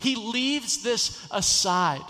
He 0.00 0.16
leaves 0.16 0.82
this 0.82 1.24
aside. 1.30 2.02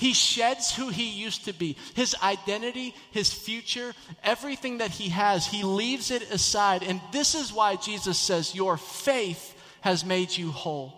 He 0.00 0.14
sheds 0.14 0.74
who 0.74 0.88
he 0.88 1.10
used 1.10 1.44
to 1.44 1.52
be, 1.52 1.76
his 1.92 2.16
identity, 2.22 2.94
his 3.10 3.30
future, 3.30 3.92
everything 4.24 4.78
that 4.78 4.90
he 4.92 5.10
has. 5.10 5.46
He 5.46 5.62
leaves 5.62 6.10
it 6.10 6.22
aside. 6.30 6.82
And 6.82 7.02
this 7.12 7.34
is 7.34 7.52
why 7.52 7.76
Jesus 7.76 8.16
says, 8.16 8.54
Your 8.54 8.78
faith 8.78 9.54
has 9.82 10.02
made 10.02 10.34
you 10.34 10.52
whole. 10.52 10.94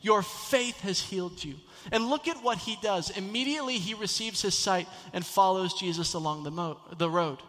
Your 0.00 0.22
faith 0.22 0.80
has 0.80 0.98
healed 0.98 1.44
you. 1.44 1.56
And 1.92 2.08
look 2.08 2.26
at 2.26 2.42
what 2.42 2.56
he 2.56 2.78
does. 2.80 3.10
Immediately 3.10 3.76
he 3.76 3.92
receives 3.92 4.40
his 4.40 4.56
sight 4.56 4.88
and 5.12 5.26
follows 5.26 5.74
Jesus 5.74 6.14
along 6.14 6.44
the, 6.44 6.50
mo- 6.50 6.80
the 6.96 7.10
road. 7.10 7.40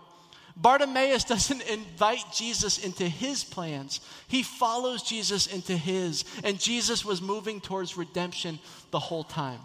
Bartimaeus 0.57 1.23
doesn't 1.33 1.61
invite 1.61 2.25
Jesus 2.33 2.77
into 2.77 3.07
his 3.07 3.45
plans. 3.45 4.01
He 4.27 4.43
follows 4.43 5.01
Jesus 5.01 5.47
into 5.47 5.77
his. 5.77 6.25
And 6.43 6.59
Jesus 6.59 7.05
was 7.05 7.21
moving 7.21 7.61
towards 7.61 7.95
redemption 7.95 8.59
the 8.91 8.99
whole 8.99 9.23
time. 9.23 9.61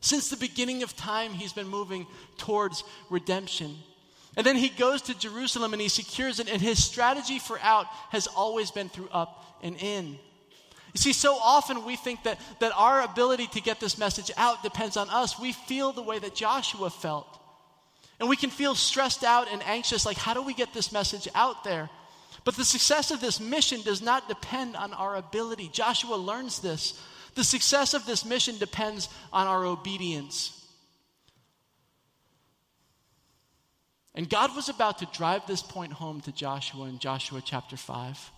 Since 0.00 0.30
the 0.30 0.36
beginning 0.36 0.82
of 0.82 0.96
time, 0.96 1.32
he's 1.32 1.52
been 1.52 1.68
moving 1.68 2.06
towards 2.38 2.84
redemption. 3.10 3.76
And 4.36 4.46
then 4.46 4.56
he 4.56 4.68
goes 4.68 5.02
to 5.02 5.18
Jerusalem 5.18 5.72
and 5.72 5.82
he 5.82 5.88
secures 5.88 6.40
it, 6.40 6.48
and 6.48 6.62
his 6.62 6.82
strategy 6.82 7.38
for 7.38 7.58
out 7.60 7.86
has 8.10 8.26
always 8.26 8.70
been 8.70 8.88
through 8.88 9.08
up 9.12 9.44
and 9.62 9.76
in. 9.76 10.18
You 10.92 10.98
see, 10.98 11.12
so 11.12 11.34
often 11.34 11.84
we 11.84 11.96
think 11.96 12.24
that, 12.24 12.40
that 12.60 12.72
our 12.74 13.02
ability 13.02 13.46
to 13.48 13.60
get 13.60 13.78
this 13.78 13.98
message 13.98 14.30
out 14.36 14.62
depends 14.62 14.96
on 14.96 15.08
us. 15.10 15.38
We 15.38 15.52
feel 15.52 15.92
the 15.92 16.02
way 16.02 16.18
that 16.18 16.34
Joshua 16.34 16.90
felt. 16.90 17.38
And 18.18 18.28
we 18.28 18.36
can 18.36 18.50
feel 18.50 18.74
stressed 18.74 19.24
out 19.24 19.48
and 19.50 19.62
anxious 19.62 20.04
like, 20.04 20.16
how 20.16 20.34
do 20.34 20.42
we 20.42 20.52
get 20.52 20.74
this 20.74 20.92
message 20.92 21.28
out 21.34 21.62
there? 21.64 21.88
But 22.44 22.56
the 22.56 22.64
success 22.64 23.10
of 23.10 23.20
this 23.20 23.38
mission 23.38 23.82
does 23.82 24.02
not 24.02 24.28
depend 24.28 24.76
on 24.76 24.92
our 24.92 25.16
ability. 25.16 25.68
Joshua 25.72 26.16
learns 26.16 26.58
this 26.58 27.00
the 27.40 27.44
success 27.44 27.94
of 27.94 28.04
this 28.04 28.26
mission 28.26 28.58
depends 28.58 29.08
on 29.32 29.46
our 29.46 29.64
obedience. 29.64 30.62
And 34.14 34.28
God 34.28 34.54
was 34.54 34.68
about 34.68 34.98
to 34.98 35.06
drive 35.06 35.46
this 35.46 35.62
point 35.62 35.94
home 35.94 36.20
to 36.22 36.32
Joshua 36.32 36.84
in 36.84 36.98
Joshua 36.98 37.40
chapter 37.42 37.78
5. 37.78 38.30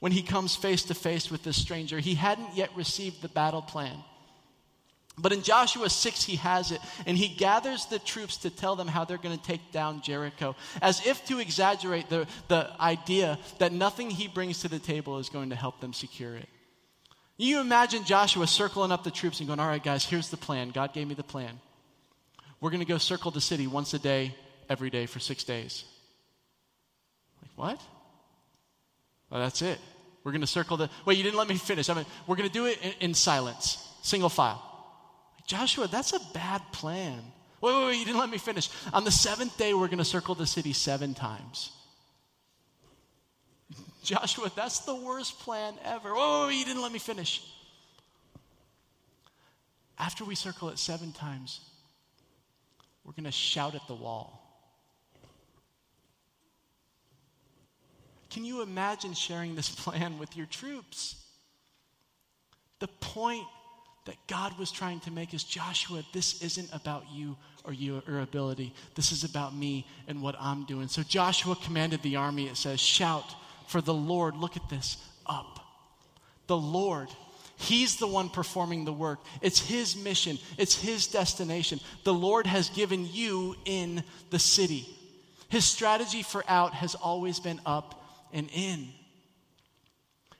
When 0.00 0.12
he 0.12 0.20
comes 0.20 0.56
face 0.56 0.82
to 0.82 0.94
face 0.94 1.30
with 1.30 1.42
this 1.42 1.58
stranger, 1.58 1.98
he 1.98 2.16
hadn't 2.16 2.54
yet 2.54 2.68
received 2.76 3.22
the 3.22 3.28
battle 3.28 3.62
plan. 3.62 3.96
But 5.16 5.32
in 5.32 5.42
Joshua 5.42 5.88
6, 5.88 6.24
he 6.24 6.36
has 6.36 6.70
it, 6.70 6.82
and 7.06 7.16
he 7.16 7.28
gathers 7.28 7.86
the 7.86 7.98
troops 7.98 8.36
to 8.38 8.50
tell 8.50 8.76
them 8.76 8.88
how 8.88 9.06
they're 9.06 9.16
going 9.16 9.38
to 9.38 9.42
take 9.42 9.72
down 9.72 10.02
Jericho, 10.02 10.54
as 10.82 11.06
if 11.06 11.24
to 11.28 11.38
exaggerate 11.38 12.10
the, 12.10 12.26
the 12.48 12.70
idea 12.78 13.38
that 13.58 13.72
nothing 13.72 14.10
he 14.10 14.28
brings 14.28 14.60
to 14.60 14.68
the 14.68 14.78
table 14.78 15.18
is 15.18 15.30
going 15.30 15.48
to 15.48 15.56
help 15.56 15.80
them 15.80 15.94
secure 15.94 16.36
it. 16.36 16.48
You 17.36 17.60
imagine 17.60 18.04
Joshua 18.04 18.46
circling 18.46 18.92
up 18.92 19.02
the 19.02 19.10
troops 19.10 19.40
and 19.40 19.48
going, 19.48 19.58
All 19.58 19.66
right, 19.66 19.82
guys, 19.82 20.04
here's 20.04 20.30
the 20.30 20.36
plan. 20.36 20.70
God 20.70 20.92
gave 20.92 21.08
me 21.08 21.14
the 21.14 21.24
plan. 21.24 21.58
We're 22.60 22.70
going 22.70 22.80
to 22.80 22.86
go 22.86 22.98
circle 22.98 23.30
the 23.30 23.40
city 23.40 23.66
once 23.66 23.92
a 23.94 23.98
day, 23.98 24.34
every 24.68 24.88
day 24.88 25.06
for 25.06 25.18
six 25.18 25.44
days. 25.44 25.84
Like, 27.42 27.50
what? 27.56 27.80
Well, 29.30 29.40
that's 29.40 29.62
it. 29.62 29.78
We're 30.22 30.32
going 30.32 30.40
to 30.42 30.46
circle 30.46 30.76
the. 30.76 30.88
Wait, 31.04 31.18
you 31.18 31.22
didn't 31.22 31.36
let 31.36 31.48
me 31.48 31.56
finish. 31.56 31.90
I 31.90 31.94
mean, 31.94 32.06
we're 32.26 32.36
going 32.36 32.48
to 32.48 32.52
do 32.52 32.66
it 32.66 32.78
in, 32.82 32.92
in 33.00 33.14
silence, 33.14 33.86
single 34.02 34.30
file. 34.30 34.62
Joshua, 35.46 35.88
that's 35.88 36.12
a 36.12 36.20
bad 36.32 36.62
plan. 36.72 37.20
Wait, 37.60 37.74
wait, 37.74 37.84
wait, 37.86 37.98
you 37.98 38.04
didn't 38.04 38.20
let 38.20 38.30
me 38.30 38.38
finish. 38.38 38.70
On 38.92 39.04
the 39.04 39.10
seventh 39.10 39.56
day, 39.58 39.74
we're 39.74 39.88
going 39.88 39.98
to 39.98 40.04
circle 40.04 40.34
the 40.34 40.46
city 40.46 40.72
seven 40.72 41.12
times. 41.12 41.72
Joshua, 44.04 44.52
that's 44.54 44.80
the 44.80 44.94
worst 44.94 45.40
plan 45.40 45.74
ever. 45.84 46.10
Oh, 46.12 46.48
you 46.48 46.64
didn't 46.64 46.82
let 46.82 46.92
me 46.92 46.98
finish. 46.98 47.42
After 49.98 50.24
we 50.24 50.34
circle 50.34 50.68
it 50.68 50.78
seven 50.78 51.12
times, 51.12 51.60
we're 53.04 53.12
going 53.12 53.24
to 53.24 53.32
shout 53.32 53.74
at 53.74 53.86
the 53.88 53.94
wall. 53.94 54.40
Can 58.30 58.44
you 58.44 58.62
imagine 58.62 59.14
sharing 59.14 59.54
this 59.54 59.68
plan 59.74 60.18
with 60.18 60.36
your 60.36 60.46
troops? 60.46 61.16
The 62.80 62.88
point 62.88 63.46
that 64.04 64.16
God 64.26 64.58
was 64.58 64.70
trying 64.70 65.00
to 65.00 65.10
make 65.10 65.32
is 65.32 65.44
Joshua, 65.44 66.02
this 66.12 66.42
isn't 66.42 66.68
about 66.74 67.04
you 67.10 67.36
or 67.64 67.72
your 67.72 68.02
ability. 68.20 68.74
This 68.96 69.12
is 69.12 69.24
about 69.24 69.56
me 69.56 69.86
and 70.08 70.20
what 70.20 70.34
I'm 70.38 70.64
doing. 70.64 70.88
So 70.88 71.02
Joshua 71.02 71.56
commanded 71.56 72.02
the 72.02 72.16
army, 72.16 72.48
it 72.48 72.58
says, 72.58 72.80
shout 72.80 73.34
for 73.66 73.80
the 73.80 73.94
Lord, 73.94 74.36
look 74.36 74.56
at 74.56 74.68
this, 74.68 74.96
up. 75.26 75.60
The 76.46 76.56
Lord, 76.56 77.08
He's 77.56 77.96
the 77.96 78.06
one 78.06 78.28
performing 78.28 78.84
the 78.84 78.92
work. 78.92 79.20
It's 79.40 79.60
His 79.60 79.96
mission, 79.96 80.38
it's 80.58 80.74
His 80.80 81.06
destination. 81.06 81.80
The 82.04 82.14
Lord 82.14 82.46
has 82.46 82.68
given 82.70 83.08
you 83.10 83.56
in 83.64 84.02
the 84.30 84.38
city. 84.38 84.88
His 85.48 85.64
strategy 85.64 86.22
for 86.22 86.44
out 86.48 86.74
has 86.74 86.94
always 86.94 87.40
been 87.40 87.60
up 87.64 88.04
and 88.32 88.50
in. 88.52 88.88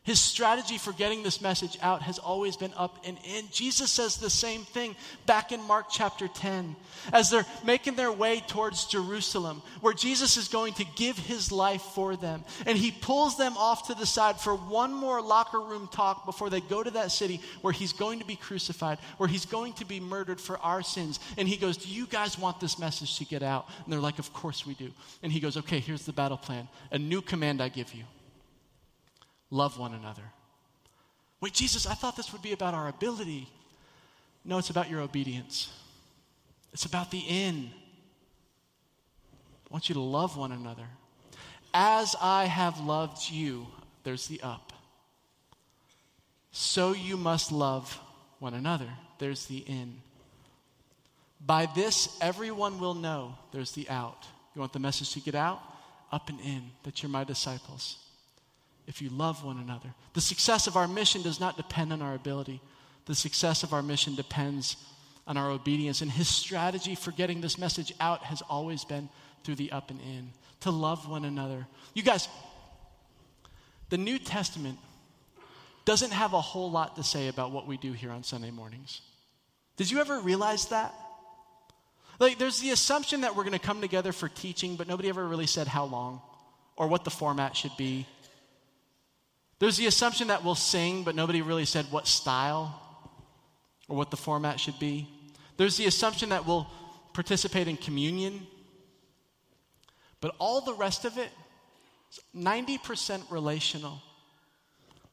His 0.04 0.20
strategy 0.20 0.76
for 0.76 0.92
getting 0.92 1.22
this 1.22 1.40
message 1.40 1.78
out 1.80 2.02
has 2.02 2.18
always 2.18 2.58
been 2.58 2.74
up 2.76 2.98
and 3.06 3.16
in. 3.24 3.46
Jesus 3.50 3.90
says 3.90 4.18
the 4.18 4.28
same 4.28 4.64
thing 4.64 4.96
back 5.24 5.50
in 5.50 5.62
Mark 5.62 5.86
chapter 5.90 6.28
10 6.28 6.76
as 7.10 7.30
they're 7.30 7.46
making 7.64 7.96
their 7.96 8.12
way 8.12 8.40
towards 8.46 8.84
Jerusalem, 8.84 9.62
where 9.80 9.94
Jesus 9.94 10.36
is 10.36 10.48
going 10.48 10.74
to 10.74 10.84
give 10.94 11.16
his 11.16 11.50
life 11.50 11.80
for 11.80 12.16
them. 12.16 12.44
And 12.66 12.76
he 12.76 12.90
pulls 12.90 13.38
them 13.38 13.56
off 13.56 13.86
to 13.86 13.94
the 13.94 14.04
side 14.04 14.38
for 14.38 14.54
one 14.54 14.92
more 14.92 15.22
locker 15.22 15.60
room 15.60 15.88
talk 15.90 16.26
before 16.26 16.50
they 16.50 16.60
go 16.60 16.82
to 16.82 16.90
that 16.90 17.10
city 17.10 17.40
where 17.62 17.72
he's 17.72 17.94
going 17.94 18.18
to 18.18 18.26
be 18.26 18.36
crucified, 18.36 18.98
where 19.16 19.28
he's 19.28 19.46
going 19.46 19.72
to 19.74 19.86
be 19.86 20.00
murdered 20.00 20.38
for 20.38 20.58
our 20.58 20.82
sins. 20.82 21.18
And 21.38 21.48
he 21.48 21.56
goes, 21.56 21.78
Do 21.78 21.88
you 21.88 22.06
guys 22.06 22.38
want 22.38 22.60
this 22.60 22.78
message 22.78 23.16
to 23.20 23.24
get 23.24 23.42
out? 23.42 23.70
And 23.84 23.90
they're 23.90 24.00
like, 24.00 24.18
Of 24.18 24.34
course 24.34 24.66
we 24.66 24.74
do. 24.74 24.90
And 25.22 25.32
he 25.32 25.40
goes, 25.40 25.56
Okay, 25.56 25.80
here's 25.80 26.04
the 26.04 26.12
battle 26.12 26.36
plan. 26.36 26.68
A 26.90 26.98
new 26.98 27.22
command 27.22 27.62
I 27.62 27.70
give 27.70 27.94
you 27.94 28.04
love 29.50 29.78
one 29.78 29.94
another. 29.94 30.22
Wait, 31.40 31.52
Jesus, 31.52 31.87
I 31.87 31.94
thought 31.94 32.16
this 32.16 32.33
would 32.33 32.42
be 32.42 32.52
about 32.52 32.74
our 32.74 32.88
ability. 32.88 33.48
No, 34.44 34.59
it's 34.59 34.70
about 34.70 34.90
your 34.90 35.00
obedience. 35.00 35.72
It's 36.72 36.87
about 36.87 37.11
the 37.11 37.18
in. 37.18 37.70
I 39.68 39.72
want 39.72 39.88
you 39.88 39.94
to 39.94 40.00
love 40.00 40.37
one 40.37 40.52
another. 40.52 40.87
As 41.72 42.16
I 42.20 42.44
have 42.46 42.80
loved 42.80 43.30
you, 43.30 43.66
there's 44.04 44.26
the 44.26 44.40
up. 44.42 44.72
So 46.50 46.92
you 46.92 47.16
must 47.16 47.50
love 47.52 47.98
one 48.38 48.54
another. 48.54 48.88
There's 49.18 49.46
the 49.46 49.59
in. 49.59 49.96
By 51.44 51.66
this, 51.74 52.16
everyone 52.20 52.78
will 52.78 52.94
know, 52.94 53.35
there's 53.52 53.72
the 53.72 53.88
out. 53.90 54.26
You 54.54 54.61
want 54.61 54.72
the 54.72 54.78
message 54.78 55.12
to 55.12 55.20
get 55.20 55.35
out? 55.35 55.61
Up 56.12 56.28
and 56.28 56.40
in, 56.40 56.70
that 56.85 57.02
you're 57.02 57.11
my 57.11 57.24
disciples 57.24 58.03
if 58.86 59.00
you 59.00 59.08
love 59.10 59.44
one 59.44 59.58
another. 59.58 59.94
The 60.12 60.20
success 60.20 60.66
of 60.66 60.76
our 60.76 60.88
mission 60.88 61.22
does 61.22 61.40
not 61.40 61.56
depend 61.56 61.92
on 61.92 62.02
our 62.02 62.14
ability, 62.14 62.60
the 63.06 63.14
success 63.14 63.62
of 63.62 63.72
our 63.72 63.82
mission 63.82 64.14
depends 64.14 64.76
on 65.26 65.36
our 65.36 65.50
obedience. 65.50 66.00
And 66.00 66.10
his 66.10 66.28
strategy 66.28 66.94
for 66.94 67.12
getting 67.12 67.40
this 67.40 67.58
message 67.58 67.92
out 68.00 68.24
has 68.24 68.42
always 68.42 68.84
been 68.84 69.08
through 69.42 69.56
the 69.56 69.72
up 69.72 69.90
and 69.90 70.00
in, 70.00 70.30
to 70.60 70.70
love 70.70 71.08
one 71.08 71.24
another. 71.24 71.66
You 71.92 72.02
guys, 72.02 72.28
the 73.90 73.98
New 73.98 74.18
Testament 74.18 74.78
doesn't 75.84 76.12
have 76.12 76.32
a 76.32 76.40
whole 76.40 76.70
lot 76.70 76.96
to 76.96 77.02
say 77.02 77.28
about 77.28 77.50
what 77.50 77.66
we 77.66 77.76
do 77.76 77.92
here 77.92 78.10
on 78.10 78.24
Sunday 78.24 78.50
mornings. 78.50 79.02
Did 79.76 79.90
you 79.90 80.00
ever 80.00 80.18
realize 80.20 80.66
that? 80.66 80.94
Like, 82.18 82.38
there's 82.38 82.60
the 82.60 82.70
assumption 82.70 83.22
that 83.22 83.36
we're 83.36 83.42
going 83.42 83.58
to 83.58 83.58
come 83.58 83.80
together 83.80 84.12
for 84.12 84.28
teaching, 84.28 84.76
but 84.76 84.88
nobody 84.88 85.08
ever 85.08 85.26
really 85.26 85.46
said 85.46 85.66
how 85.66 85.84
long 85.84 86.22
or 86.76 86.86
what 86.86 87.04
the 87.04 87.10
format 87.10 87.56
should 87.56 87.76
be 87.76 88.06
there's 89.58 89.76
the 89.76 89.86
assumption 89.86 90.28
that 90.28 90.44
we'll 90.44 90.54
sing, 90.54 91.04
but 91.04 91.14
nobody 91.14 91.42
really 91.42 91.64
said 91.64 91.86
what 91.90 92.06
style 92.06 92.80
or 93.88 93.96
what 93.96 94.10
the 94.10 94.16
format 94.16 94.58
should 94.58 94.78
be. 94.78 95.08
There's 95.56 95.76
the 95.76 95.86
assumption 95.86 96.30
that 96.30 96.46
we'll 96.46 96.66
participate 97.12 97.68
in 97.68 97.76
communion, 97.76 98.46
but 100.20 100.34
all 100.38 100.60
the 100.60 100.74
rest 100.74 101.04
of 101.04 101.18
it 101.18 101.30
is 102.10 102.20
90% 102.36 103.30
relational. 103.30 104.02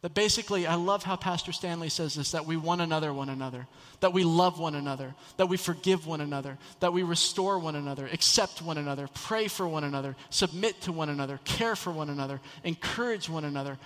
That 0.01 0.15
basically, 0.15 0.65
I 0.65 0.73
love 0.75 1.03
how 1.03 1.15
Pastor 1.15 1.51
Stanley 1.51 1.89
says 1.89 2.15
this 2.15 2.31
that 2.31 2.47
we 2.47 2.57
one 2.57 2.81
another 2.81 3.13
one 3.13 3.29
another, 3.29 3.67
that 3.99 4.13
we 4.13 4.23
love 4.23 4.59
one 4.59 4.73
another, 4.73 5.13
that 5.37 5.45
we 5.45 5.57
forgive 5.57 6.07
one 6.07 6.21
another, 6.21 6.57
that 6.79 6.91
we 6.91 7.03
restore 7.03 7.59
one 7.59 7.75
another, 7.75 8.07
accept 8.07 8.63
one 8.63 8.79
another, 8.79 9.07
pray 9.13 9.47
for 9.47 9.67
one 9.67 9.83
another, 9.83 10.15
submit 10.31 10.81
to 10.81 10.91
one 10.91 11.09
another, 11.09 11.39
care 11.43 11.75
for 11.75 11.91
one 11.91 12.09
another, 12.09 12.41
encourage 12.63 13.29
one 13.29 13.45
another, 13.45 13.77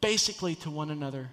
basically 0.00 0.54
to 0.56 0.70
one 0.70 0.90
another, 0.90 1.28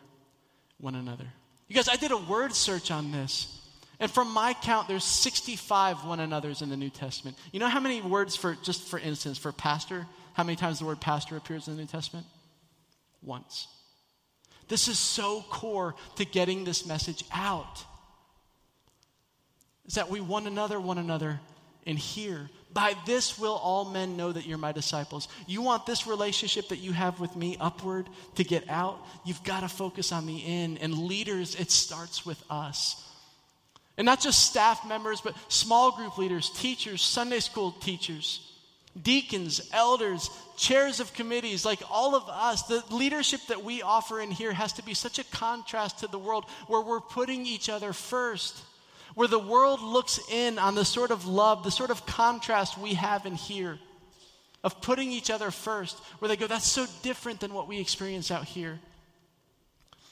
one 0.80 0.96
another. 0.96 1.26
You 1.68 1.76
guys, 1.76 1.90
I 1.90 1.96
did 1.96 2.12
a 2.12 2.18
word 2.18 2.54
search 2.54 2.92
on 2.92 3.12
this. 3.12 3.62
And 4.00 4.12
from 4.12 4.32
my 4.32 4.54
count, 4.54 4.88
there's 4.88 5.06
65 5.06 6.06
one 6.06 6.20
another's 6.20 6.62
in 6.62 6.70
the 6.70 6.78
New 6.78 6.90
Testament. 6.90 7.38
You 7.52 7.60
know 7.60 7.70
how 7.70 7.80
many 7.80 8.02
words 8.02 8.36
for, 8.36 8.56
just 8.62 8.84
for 8.88 9.00
instance, 9.00 9.38
for 9.38 9.52
pastor, 9.52 10.06
how 10.34 10.44
many 10.44 10.58
times 10.58 10.80
the 10.80 10.86
word 10.86 11.00
pastor 11.00 11.38
appears 11.38 11.68
in 11.68 11.76
the 11.76 11.82
New 11.82 11.88
Testament? 11.88 12.26
Once. 13.22 13.68
This 14.68 14.88
is 14.88 15.00
so 15.00 15.44
core 15.50 15.96
to 16.18 16.26
getting 16.26 16.66
this 16.66 16.86
message 16.86 17.24
out. 17.32 17.84
Is 19.86 19.96
that 19.96 20.10
we 20.10 20.20
one 20.20 20.48
another, 20.48 20.80
one 20.80 20.98
another, 20.98 21.40
and 21.86 21.98
here 21.98 22.50
by 22.76 22.94
this 23.06 23.40
will 23.40 23.56
all 23.56 23.86
men 23.86 24.18
know 24.18 24.34
that 24.34 24.46
you're 24.46 24.58
my 24.58 24.74
disciples. 24.74 25.30
You 25.48 25.62
want 25.62 25.86
this 25.86 26.06
relationship 26.06 26.68
that 26.68 26.80
you 26.80 26.92
have 26.92 27.22
with 27.22 27.34
me 27.34 27.56
upward 27.58 28.08
to 28.36 28.44
get 28.44 28.70
out? 28.70 29.00
You've 29.24 29.44
got 29.46 29.62
to 29.62 29.70
focus 29.70 30.12
on 30.12 30.26
the 30.28 30.36
in. 30.36 30.78
And 30.80 30.94
leaders, 30.94 31.56
it 31.56 31.72
starts 31.72 32.26
with 32.26 32.44
us. 32.50 33.02
And 33.98 34.04
not 34.04 34.20
just 34.20 34.46
staff 34.46 34.86
members, 34.86 35.22
but 35.22 35.36
small 35.48 35.96
group 35.96 36.18
leaders, 36.18 36.50
teachers, 36.50 37.02
Sunday 37.02 37.40
school 37.40 37.72
teachers, 37.72 38.42
deacons, 39.02 39.70
elders, 39.72 40.30
chairs 40.58 41.00
of 41.00 41.14
committees, 41.14 41.64
like 41.64 41.80
all 41.90 42.14
of 42.14 42.28
us. 42.28 42.64
The 42.64 42.84
leadership 42.92 43.40
that 43.48 43.64
we 43.64 43.84
offer 43.84 44.20
in 44.20 44.32
here 44.32 44.52
has 44.52 44.74
to 44.74 44.84
be 44.84 44.94
such 44.94 45.18
a 45.18 45.24
contrast 45.24 46.00
to 46.00 46.08
the 46.08 46.20
world 46.20 46.44
where 46.68 46.82
we're 46.82 47.00
putting 47.00 47.46
each 47.46 47.70
other 47.70 47.94
first 47.94 48.62
where 49.16 49.28
the 49.28 49.40
world 49.40 49.82
looks 49.82 50.20
in 50.30 50.60
on 50.60 50.76
the 50.76 50.86
sort 50.86 51.10
of 51.10 51.26
love, 51.26 51.64
the 51.64 51.72
sort 51.72 51.90
of 51.90 52.06
contrast 52.06 52.78
we 52.78 52.94
have 52.94 53.26
in 53.26 53.36
here 53.36 53.80
of 54.64 54.82
putting 54.82 55.12
each 55.12 55.30
other 55.30 55.52
first, 55.52 55.98
where 56.20 56.28
they 56.28 56.36
go, 56.36 56.48
that's 56.48 56.66
so 56.66 56.88
different 57.04 57.40
than 57.40 57.54
what 57.54 57.68
we 57.68 57.80
experience 57.80 58.32
out 58.32 58.46
here. 58.46 58.80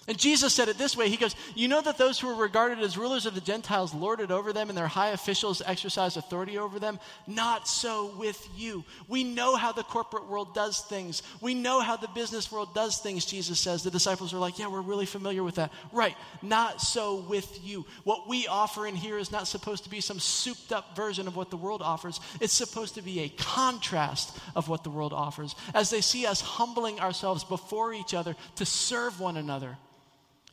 And 0.06 0.18
Jesus 0.18 0.54
said 0.54 0.68
it 0.68 0.78
this 0.78 0.98
way 0.98 1.08
He 1.10 1.16
goes, 1.16 1.34
You 1.56 1.70
know 1.70 1.82
that 1.82 1.98
those 1.98 2.20
who 2.20 2.28
are 2.28 2.36
regarded 2.36 2.80
as 2.80 2.98
rulers 2.98 3.26
of 3.26 3.36
the 3.36 3.42
Gentiles 3.42 3.94
lorded 3.94 4.32
over 4.32 4.52
them, 4.52 4.68
and 4.68 4.78
their 4.78 4.88
high 4.88 5.10
officials 5.10 5.62
exercise 5.66 6.18
authority 6.18 6.58
over 6.58 6.78
them? 6.78 7.00
Not 7.26 7.70
so 7.70 8.14
with 8.18 8.50
you. 8.58 8.84
We 9.08 9.24
know 9.24 9.56
how 9.56 9.72
the 9.72 9.84
corporate 9.84 10.28
world 10.28 10.54
does 10.54 10.82
things. 10.82 11.24
We 11.40 11.54
know 11.54 11.80
how 11.80 11.96
the 11.96 12.10
business 12.10 12.52
world 12.52 12.76
does 12.76 12.98
things, 12.98 13.24
Jesus 13.24 13.62
says. 13.62 13.82
The 13.82 13.92
disciples 13.92 14.34
are 14.34 14.40
like, 14.40 14.60
Yeah, 14.60 14.68
we're 14.68 14.82
really 14.82 15.06
familiar 15.06 15.42
with 15.42 15.56
that. 15.56 15.72
Right. 15.94 16.18
Not 16.42 16.82
so 16.82 17.22
with 17.30 17.62
you. 17.64 17.86
What 18.04 18.28
we 18.28 18.46
offer 18.48 18.86
in 18.86 18.96
here 18.96 19.18
is 19.18 19.32
not 19.32 19.48
supposed 19.48 19.86
to 19.86 19.90
be 19.90 20.02
some 20.02 20.20
souped 20.20 20.74
up 20.74 20.98
version 20.98 21.30
of 21.30 21.38
what 21.38 21.50
the 21.50 21.56
world 21.56 21.82
offers, 21.82 22.20
it's 22.42 22.52
supposed 22.52 22.96
to 22.96 23.02
be 23.02 23.22
a 23.22 23.30
contrast 23.30 24.38
of 24.54 24.68
what 24.68 24.84
the 24.84 24.90
world 24.90 25.14
offers. 25.14 25.56
As 25.74 25.90
they 25.90 26.02
see 26.02 26.26
us 26.26 26.42
humbling 26.42 27.00
ourselves 27.00 27.46
before 27.46 27.94
each 27.94 28.14
other 28.14 28.36
to 28.58 28.66
serve 28.66 29.22
one 29.22 29.38
another. 29.38 29.78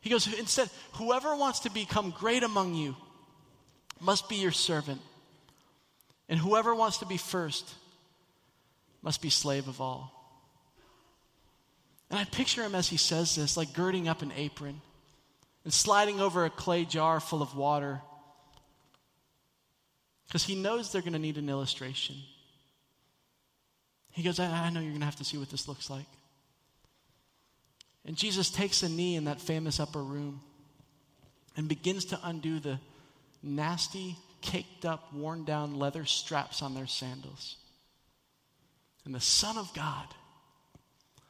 He 0.01 0.09
goes, 0.09 0.31
instead, 0.33 0.69
whoever 0.93 1.35
wants 1.35 1.59
to 1.61 1.69
become 1.69 2.09
great 2.11 2.43
among 2.43 2.73
you 2.73 2.95
must 3.99 4.27
be 4.27 4.35
your 4.37 4.51
servant. 4.51 4.99
And 6.27 6.39
whoever 6.39 6.73
wants 6.73 6.97
to 6.99 7.05
be 7.05 7.17
first 7.17 7.71
must 9.03 9.21
be 9.21 9.29
slave 9.29 9.67
of 9.67 9.79
all. 9.79 10.17
And 12.09 12.19
I 12.19 12.25
picture 12.25 12.63
him 12.63 12.75
as 12.75 12.89
he 12.89 12.97
says 12.97 13.35
this, 13.35 13.55
like 13.55 13.73
girding 13.73 14.07
up 14.07 14.21
an 14.21 14.33
apron 14.35 14.81
and 15.63 15.71
sliding 15.71 16.19
over 16.19 16.45
a 16.45 16.49
clay 16.49 16.83
jar 16.83 17.19
full 17.19 17.41
of 17.41 17.55
water. 17.55 18.01
Because 20.27 20.43
he 20.43 20.55
knows 20.55 20.91
they're 20.91 21.01
going 21.01 21.13
to 21.13 21.19
need 21.19 21.37
an 21.37 21.49
illustration. 21.49 22.15
He 24.11 24.23
goes, 24.23 24.39
I, 24.39 24.45
I 24.45 24.69
know 24.71 24.79
you're 24.79 24.89
going 24.89 25.01
to 25.01 25.05
have 25.05 25.17
to 25.17 25.23
see 25.23 25.37
what 25.37 25.49
this 25.49 25.67
looks 25.67 25.89
like. 25.89 26.07
And 28.05 28.15
Jesus 28.15 28.49
takes 28.49 28.83
a 28.83 28.89
knee 28.89 29.15
in 29.15 29.25
that 29.25 29.41
famous 29.41 29.79
upper 29.79 30.01
room 30.01 30.41
and 31.55 31.67
begins 31.67 32.05
to 32.05 32.19
undo 32.23 32.59
the 32.59 32.79
nasty, 33.43 34.15
caked 34.41 34.85
up, 34.85 35.13
worn 35.13 35.43
down 35.43 35.75
leather 35.75 36.05
straps 36.05 36.61
on 36.61 36.73
their 36.73 36.87
sandals. 36.87 37.57
And 39.05 39.13
the 39.13 39.19
Son 39.19 39.57
of 39.57 39.73
God 39.73 40.07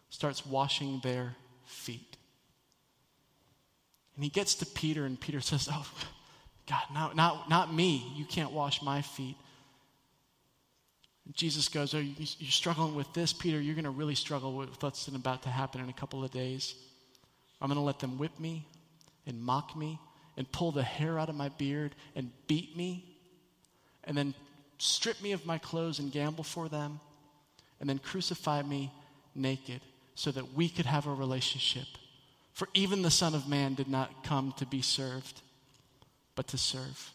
starts 0.10 0.46
washing 0.46 1.00
their 1.04 1.36
feet. 1.66 2.18
And 4.16 4.24
he 4.24 4.30
gets 4.30 4.56
to 4.56 4.66
Peter, 4.66 5.06
and 5.06 5.20
Peter 5.20 5.42
says, 5.42 5.70
Oh, 5.72 5.88
God, 6.68 6.84
not, 6.94 7.16
not, 7.16 7.50
not 7.50 7.74
me. 7.74 8.14
You 8.16 8.26
can't 8.26 8.52
wash 8.52 8.82
my 8.82 9.02
feet. 9.02 9.36
Jesus 11.34 11.70
goes, 11.70 11.94
Oh, 11.94 12.00
you're 12.00 12.52
struggling 12.52 12.96
with 12.96 13.12
this, 13.14 13.32
Peter? 13.32 13.60
You're 13.60 13.76
going 13.76 13.86
to 13.86 13.92
really 13.92 14.16
struggle 14.16 14.54
with 14.54 14.82
what's 14.82 15.08
about 15.08 15.44
to 15.44 15.50
happen 15.50 15.82
in 15.82 15.90
a 15.90 15.94
couple 15.94 16.24
of 16.24 16.32
days. 16.32 16.76
I'm 17.62 17.68
going 17.68 17.78
to 17.78 17.84
let 17.84 18.00
them 18.00 18.18
whip 18.18 18.40
me 18.40 18.68
and 19.28 19.40
mock 19.40 19.76
me 19.76 20.00
and 20.36 20.52
pull 20.52 20.72
the 20.72 20.84
hair 20.84 21.20
out 21.20 21.30
of 21.30 21.36
my 21.36 21.50
beard 21.50 21.96
and 22.16 22.32
beat 22.48 22.76
me 22.76 23.06
and 24.04 24.18
then 24.18 24.34
strip 24.78 25.22
me 25.22 25.32
of 25.32 25.46
my 25.46 25.58
clothes 25.60 26.00
and 26.00 26.12
gamble 26.12 26.44
for 26.44 26.68
them 26.68 27.00
and 27.80 27.88
then 27.88 28.00
crucify 28.00 28.62
me 28.64 28.92
naked 29.36 29.82
so 30.16 30.32
that 30.32 30.54
we 30.54 30.68
could 30.68 30.86
have 30.86 31.06
a 31.06 31.14
relationship. 31.14 31.88
For 32.54 32.68
even 32.74 33.02
the 33.02 33.12
Son 33.12 33.36
of 33.36 33.48
Man 33.48 33.76
did 33.76 33.88
not 33.88 34.24
come 34.24 34.54
to 34.58 34.66
be 34.66 34.82
served, 34.82 35.42
but 36.36 36.48
to 36.48 36.58
serve 36.58 37.12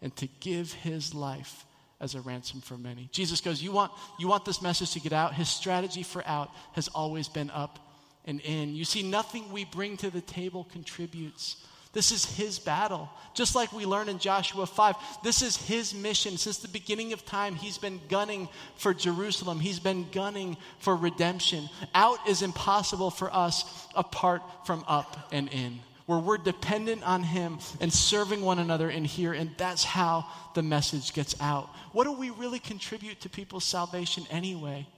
and 0.00 0.14
to 0.16 0.28
give 0.40 0.72
his 0.72 1.14
life 1.14 1.64
as 2.00 2.14
a 2.14 2.20
ransom 2.20 2.60
for 2.60 2.76
many. 2.78 3.08
Jesus 3.12 3.40
goes, 3.40 3.62
you 3.62 3.72
want, 3.72 3.92
you 4.18 4.28
want 4.28 4.44
this 4.44 4.62
message 4.62 4.92
to 4.92 5.00
get 5.00 5.12
out? 5.12 5.34
His 5.34 5.48
strategy 5.48 6.02
for 6.02 6.26
out 6.26 6.50
has 6.72 6.88
always 6.88 7.28
been 7.28 7.50
up 7.50 7.78
and 8.24 8.40
in. 8.40 8.74
You 8.74 8.84
see, 8.84 9.02
nothing 9.02 9.52
we 9.52 9.64
bring 9.64 9.96
to 9.98 10.10
the 10.10 10.20
table 10.20 10.66
contributes. 10.72 11.56
This 11.92 12.12
is 12.12 12.24
his 12.24 12.60
battle. 12.60 13.10
Just 13.34 13.56
like 13.56 13.72
we 13.72 13.84
learn 13.84 14.08
in 14.08 14.20
Joshua 14.20 14.64
5, 14.64 14.94
this 15.24 15.42
is 15.42 15.56
his 15.56 15.92
mission. 15.92 16.36
Since 16.36 16.58
the 16.58 16.68
beginning 16.68 17.12
of 17.12 17.24
time, 17.24 17.56
he's 17.56 17.78
been 17.78 18.00
gunning 18.08 18.48
for 18.76 18.94
Jerusalem, 18.94 19.58
he's 19.58 19.80
been 19.80 20.06
gunning 20.12 20.56
for 20.78 20.94
redemption. 20.94 21.68
Out 21.94 22.18
is 22.28 22.42
impossible 22.42 23.10
for 23.10 23.34
us 23.34 23.88
apart 23.96 24.42
from 24.64 24.84
up 24.86 25.28
and 25.32 25.48
in, 25.48 25.80
where 26.10 26.18
we're 26.18 26.38
dependent 26.38 27.04
on 27.04 27.22
him 27.22 27.60
and 27.80 27.92
serving 27.92 28.42
one 28.42 28.58
another 28.58 28.90
in 28.90 29.04
here, 29.04 29.32
and 29.32 29.48
that's 29.56 29.84
how 29.84 30.26
the 30.56 30.62
message 30.62 31.14
gets 31.14 31.40
out. 31.40 31.70
What 31.92 32.02
do 32.02 32.10
we 32.10 32.30
really 32.30 32.58
contribute 32.58 33.20
to 33.20 33.28
people's 33.28 33.62
salvation 33.62 34.26
anyway? 34.28 34.88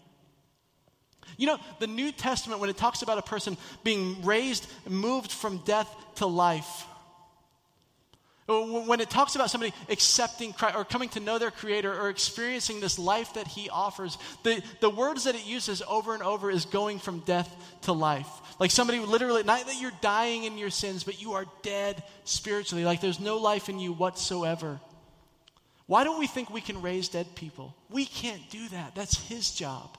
You 1.36 1.48
know, 1.48 1.58
the 1.80 1.86
New 1.86 2.12
Testament, 2.12 2.62
when 2.62 2.70
it 2.70 2.78
talks 2.78 3.02
about 3.02 3.18
a 3.18 3.22
person 3.22 3.58
being 3.84 4.24
raised, 4.24 4.66
moved 4.88 5.30
from 5.30 5.58
death 5.58 5.94
to 6.14 6.24
life, 6.26 6.86
when 8.60 9.00
it 9.00 9.10
talks 9.10 9.34
about 9.34 9.50
somebody 9.50 9.72
accepting 9.88 10.52
Christ 10.52 10.76
or 10.76 10.84
coming 10.84 11.08
to 11.10 11.20
know 11.20 11.38
their 11.38 11.50
Creator 11.50 11.92
or 11.92 12.08
experiencing 12.08 12.80
this 12.80 12.98
life 12.98 13.34
that 13.34 13.46
He 13.46 13.70
offers, 13.70 14.18
the, 14.42 14.62
the 14.80 14.90
words 14.90 15.24
that 15.24 15.34
it 15.34 15.46
uses 15.46 15.82
over 15.88 16.14
and 16.14 16.22
over 16.22 16.50
is 16.50 16.64
going 16.64 16.98
from 16.98 17.20
death 17.20 17.54
to 17.82 17.92
life. 17.92 18.28
Like 18.58 18.70
somebody 18.70 19.00
literally, 19.00 19.42
not 19.42 19.66
that 19.66 19.80
you're 19.80 19.92
dying 20.00 20.44
in 20.44 20.58
your 20.58 20.70
sins, 20.70 21.04
but 21.04 21.20
you 21.20 21.32
are 21.32 21.46
dead 21.62 22.02
spiritually. 22.24 22.84
Like 22.84 23.00
there's 23.00 23.20
no 23.20 23.38
life 23.38 23.68
in 23.68 23.78
you 23.78 23.92
whatsoever. 23.92 24.80
Why 25.86 26.04
don't 26.04 26.18
we 26.18 26.26
think 26.26 26.50
we 26.50 26.60
can 26.60 26.80
raise 26.80 27.08
dead 27.08 27.34
people? 27.34 27.74
We 27.90 28.04
can't 28.04 28.48
do 28.50 28.68
that. 28.68 28.94
That's 28.94 29.28
His 29.28 29.50
job 29.52 29.96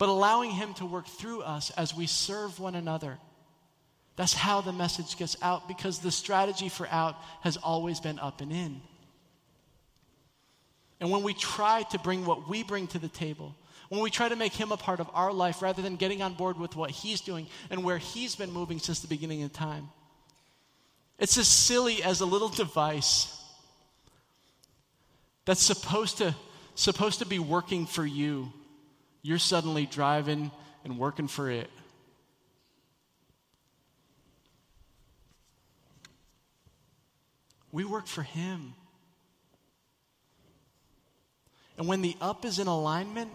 but 0.00 0.08
allowing 0.08 0.50
Him 0.50 0.72
to 0.74 0.86
work 0.86 1.06
through 1.06 1.42
us 1.42 1.68
as 1.76 1.94
we 1.94 2.06
serve 2.06 2.58
one 2.58 2.74
another. 2.74 3.18
That's 4.20 4.34
how 4.34 4.60
the 4.60 4.74
message 4.74 5.16
gets 5.16 5.34
out 5.40 5.66
because 5.66 6.00
the 6.00 6.10
strategy 6.10 6.68
for 6.68 6.86
out 6.88 7.16
has 7.40 7.56
always 7.56 8.00
been 8.00 8.18
up 8.18 8.42
and 8.42 8.52
in. 8.52 8.82
And 11.00 11.10
when 11.10 11.22
we 11.22 11.32
try 11.32 11.84
to 11.84 11.98
bring 11.98 12.26
what 12.26 12.46
we 12.46 12.62
bring 12.62 12.86
to 12.88 12.98
the 12.98 13.08
table, 13.08 13.56
when 13.88 14.02
we 14.02 14.10
try 14.10 14.28
to 14.28 14.36
make 14.36 14.52
him 14.52 14.72
a 14.72 14.76
part 14.76 15.00
of 15.00 15.08
our 15.14 15.32
life 15.32 15.62
rather 15.62 15.80
than 15.80 15.96
getting 15.96 16.20
on 16.20 16.34
board 16.34 16.58
with 16.58 16.76
what 16.76 16.90
he's 16.90 17.22
doing 17.22 17.46
and 17.70 17.82
where 17.82 17.96
he's 17.96 18.36
been 18.36 18.52
moving 18.52 18.78
since 18.78 19.00
the 19.00 19.08
beginning 19.08 19.42
of 19.42 19.54
time, 19.54 19.88
it's 21.18 21.38
as 21.38 21.48
silly 21.48 22.02
as 22.02 22.20
a 22.20 22.26
little 22.26 22.50
device 22.50 23.42
that's 25.46 25.62
supposed 25.62 26.18
to, 26.18 26.36
supposed 26.74 27.20
to 27.20 27.26
be 27.26 27.38
working 27.38 27.86
for 27.86 28.04
you 28.04 28.52
you're 29.22 29.38
suddenly 29.38 29.86
driving 29.86 30.50
and 30.84 30.98
working 30.98 31.26
for 31.26 31.50
it. 31.50 31.70
We 37.72 37.84
work 37.84 38.06
for 38.06 38.22
Him. 38.22 38.74
And 41.78 41.86
when 41.88 42.02
the 42.02 42.16
up 42.20 42.44
is 42.44 42.58
in 42.58 42.66
alignment, 42.66 43.30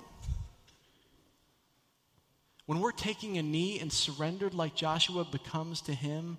when 2.66 2.80
we're 2.80 2.92
taking 2.92 3.38
a 3.38 3.44
knee 3.44 3.80
and 3.80 3.92
surrendered 3.92 4.54
like 4.54 4.76
Joshua 4.76 5.26
becomes 5.26 5.82
to 5.82 5.94
Him, 5.94 6.38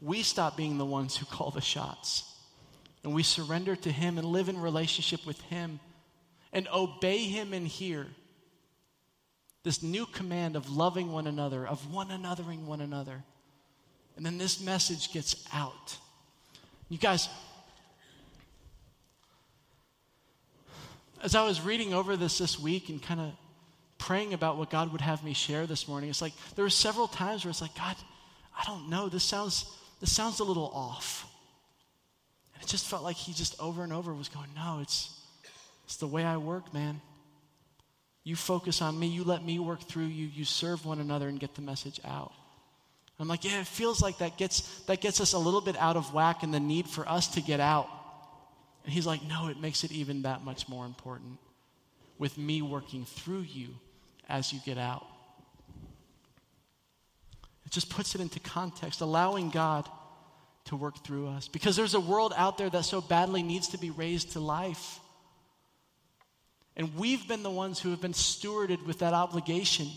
we 0.00 0.22
stop 0.22 0.56
being 0.56 0.78
the 0.78 0.84
ones 0.84 1.16
who 1.16 1.26
call 1.26 1.50
the 1.50 1.60
shots. 1.60 2.24
And 3.04 3.14
we 3.14 3.22
surrender 3.22 3.74
to 3.76 3.90
Him 3.90 4.18
and 4.18 4.26
live 4.26 4.48
in 4.48 4.60
relationship 4.60 5.26
with 5.26 5.40
Him 5.42 5.80
and 6.52 6.68
obey 6.72 7.18
him 7.18 7.52
and 7.52 7.66
hear 7.66 8.06
this 9.64 9.82
new 9.82 10.06
command 10.06 10.56
of 10.56 10.70
loving 10.70 11.10
one 11.10 11.26
another, 11.26 11.66
of 11.66 11.92
one 11.92 12.08
anothering 12.08 12.64
one 12.64 12.80
another. 12.80 13.22
And 14.16 14.26
then 14.26 14.36
this 14.38 14.60
message 14.60 15.12
gets 15.12 15.46
out. 15.52 15.96
You 16.92 16.98
guys, 16.98 17.30
as 21.22 21.34
I 21.34 21.42
was 21.42 21.62
reading 21.62 21.94
over 21.94 22.18
this 22.18 22.36
this 22.36 22.60
week 22.60 22.90
and 22.90 23.02
kind 23.02 23.18
of 23.18 23.32
praying 23.96 24.34
about 24.34 24.58
what 24.58 24.68
God 24.68 24.92
would 24.92 25.00
have 25.00 25.24
me 25.24 25.32
share 25.32 25.66
this 25.66 25.88
morning, 25.88 26.10
it's 26.10 26.20
like 26.20 26.34
there 26.54 26.66
were 26.66 26.68
several 26.68 27.08
times 27.08 27.46
where 27.46 27.50
it's 27.50 27.62
like, 27.62 27.74
God, 27.74 27.96
I 28.54 28.64
don't 28.66 28.90
know. 28.90 29.08
This 29.08 29.24
sounds 29.24 29.74
this 30.00 30.14
sounds 30.14 30.40
a 30.40 30.44
little 30.44 30.70
off. 30.74 31.26
And 32.52 32.62
it 32.62 32.68
just 32.68 32.86
felt 32.86 33.02
like 33.02 33.16
he 33.16 33.32
just 33.32 33.58
over 33.58 33.82
and 33.82 33.92
over 33.94 34.12
was 34.12 34.28
going, 34.28 34.50
No, 34.54 34.80
it's 34.82 35.18
it's 35.86 35.96
the 35.96 36.06
way 36.06 36.26
I 36.26 36.36
work, 36.36 36.74
man. 36.74 37.00
You 38.22 38.36
focus 38.36 38.82
on 38.82 38.98
me, 38.98 39.06
you 39.06 39.24
let 39.24 39.42
me 39.42 39.58
work 39.58 39.80
through 39.80 40.08
you, 40.08 40.26
you 40.26 40.44
serve 40.44 40.84
one 40.84 41.00
another 41.00 41.28
and 41.28 41.40
get 41.40 41.54
the 41.54 41.62
message 41.62 42.00
out. 42.04 42.34
I'm 43.22 43.28
like, 43.28 43.44
yeah, 43.44 43.60
it 43.60 43.66
feels 43.66 44.02
like 44.02 44.18
that 44.18 44.36
gets 44.36 44.80
that 44.86 45.00
gets 45.00 45.20
us 45.20 45.32
a 45.32 45.38
little 45.38 45.60
bit 45.60 45.76
out 45.76 45.96
of 45.96 46.12
whack 46.12 46.42
and 46.42 46.52
the 46.52 46.60
need 46.60 46.88
for 46.88 47.08
us 47.08 47.28
to 47.28 47.40
get 47.40 47.60
out. 47.60 47.88
And 48.84 48.92
he's 48.92 49.06
like, 49.06 49.22
no, 49.22 49.48
it 49.48 49.60
makes 49.60 49.84
it 49.84 49.92
even 49.92 50.22
that 50.22 50.44
much 50.44 50.68
more 50.68 50.84
important 50.84 51.38
with 52.18 52.36
me 52.36 52.62
working 52.62 53.04
through 53.04 53.42
you 53.42 53.68
as 54.28 54.52
you 54.52 54.58
get 54.64 54.76
out. 54.76 55.06
It 57.64 57.70
just 57.70 57.90
puts 57.90 58.14
it 58.14 58.20
into 58.20 58.40
context, 58.40 59.00
allowing 59.00 59.50
God 59.50 59.88
to 60.64 60.76
work 60.76 61.04
through 61.04 61.28
us. 61.28 61.48
Because 61.48 61.76
there's 61.76 61.94
a 61.94 62.00
world 62.00 62.32
out 62.36 62.58
there 62.58 62.70
that 62.70 62.84
so 62.84 63.00
badly 63.00 63.42
needs 63.42 63.68
to 63.68 63.78
be 63.78 63.90
raised 63.90 64.32
to 64.32 64.40
life. 64.40 64.98
And 66.76 66.96
we've 66.96 67.26
been 67.28 67.42
the 67.42 67.50
ones 67.50 67.78
who 67.78 67.90
have 67.90 68.00
been 68.00 68.12
stewarded 68.12 68.84
with 68.86 68.98
that 69.00 69.14
obligation. 69.14 69.88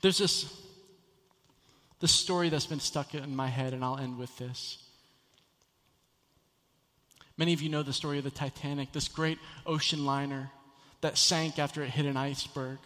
There's 0.00 0.18
this, 0.18 0.52
this 2.00 2.12
story 2.12 2.48
that's 2.48 2.66
been 2.66 2.80
stuck 2.80 3.14
in 3.14 3.34
my 3.34 3.48
head, 3.48 3.72
and 3.72 3.84
I'll 3.84 3.98
end 3.98 4.18
with 4.18 4.36
this. 4.38 4.78
Many 7.38 7.52
of 7.52 7.60
you 7.60 7.68
know 7.68 7.82
the 7.82 7.92
story 7.92 8.18
of 8.18 8.24
the 8.24 8.30
Titanic, 8.30 8.92
this 8.92 9.08
great 9.08 9.38
ocean 9.66 10.06
liner 10.06 10.50
that 11.02 11.18
sank 11.18 11.58
after 11.58 11.82
it 11.82 11.90
hit 11.90 12.06
an 12.06 12.16
iceberg. 12.16 12.78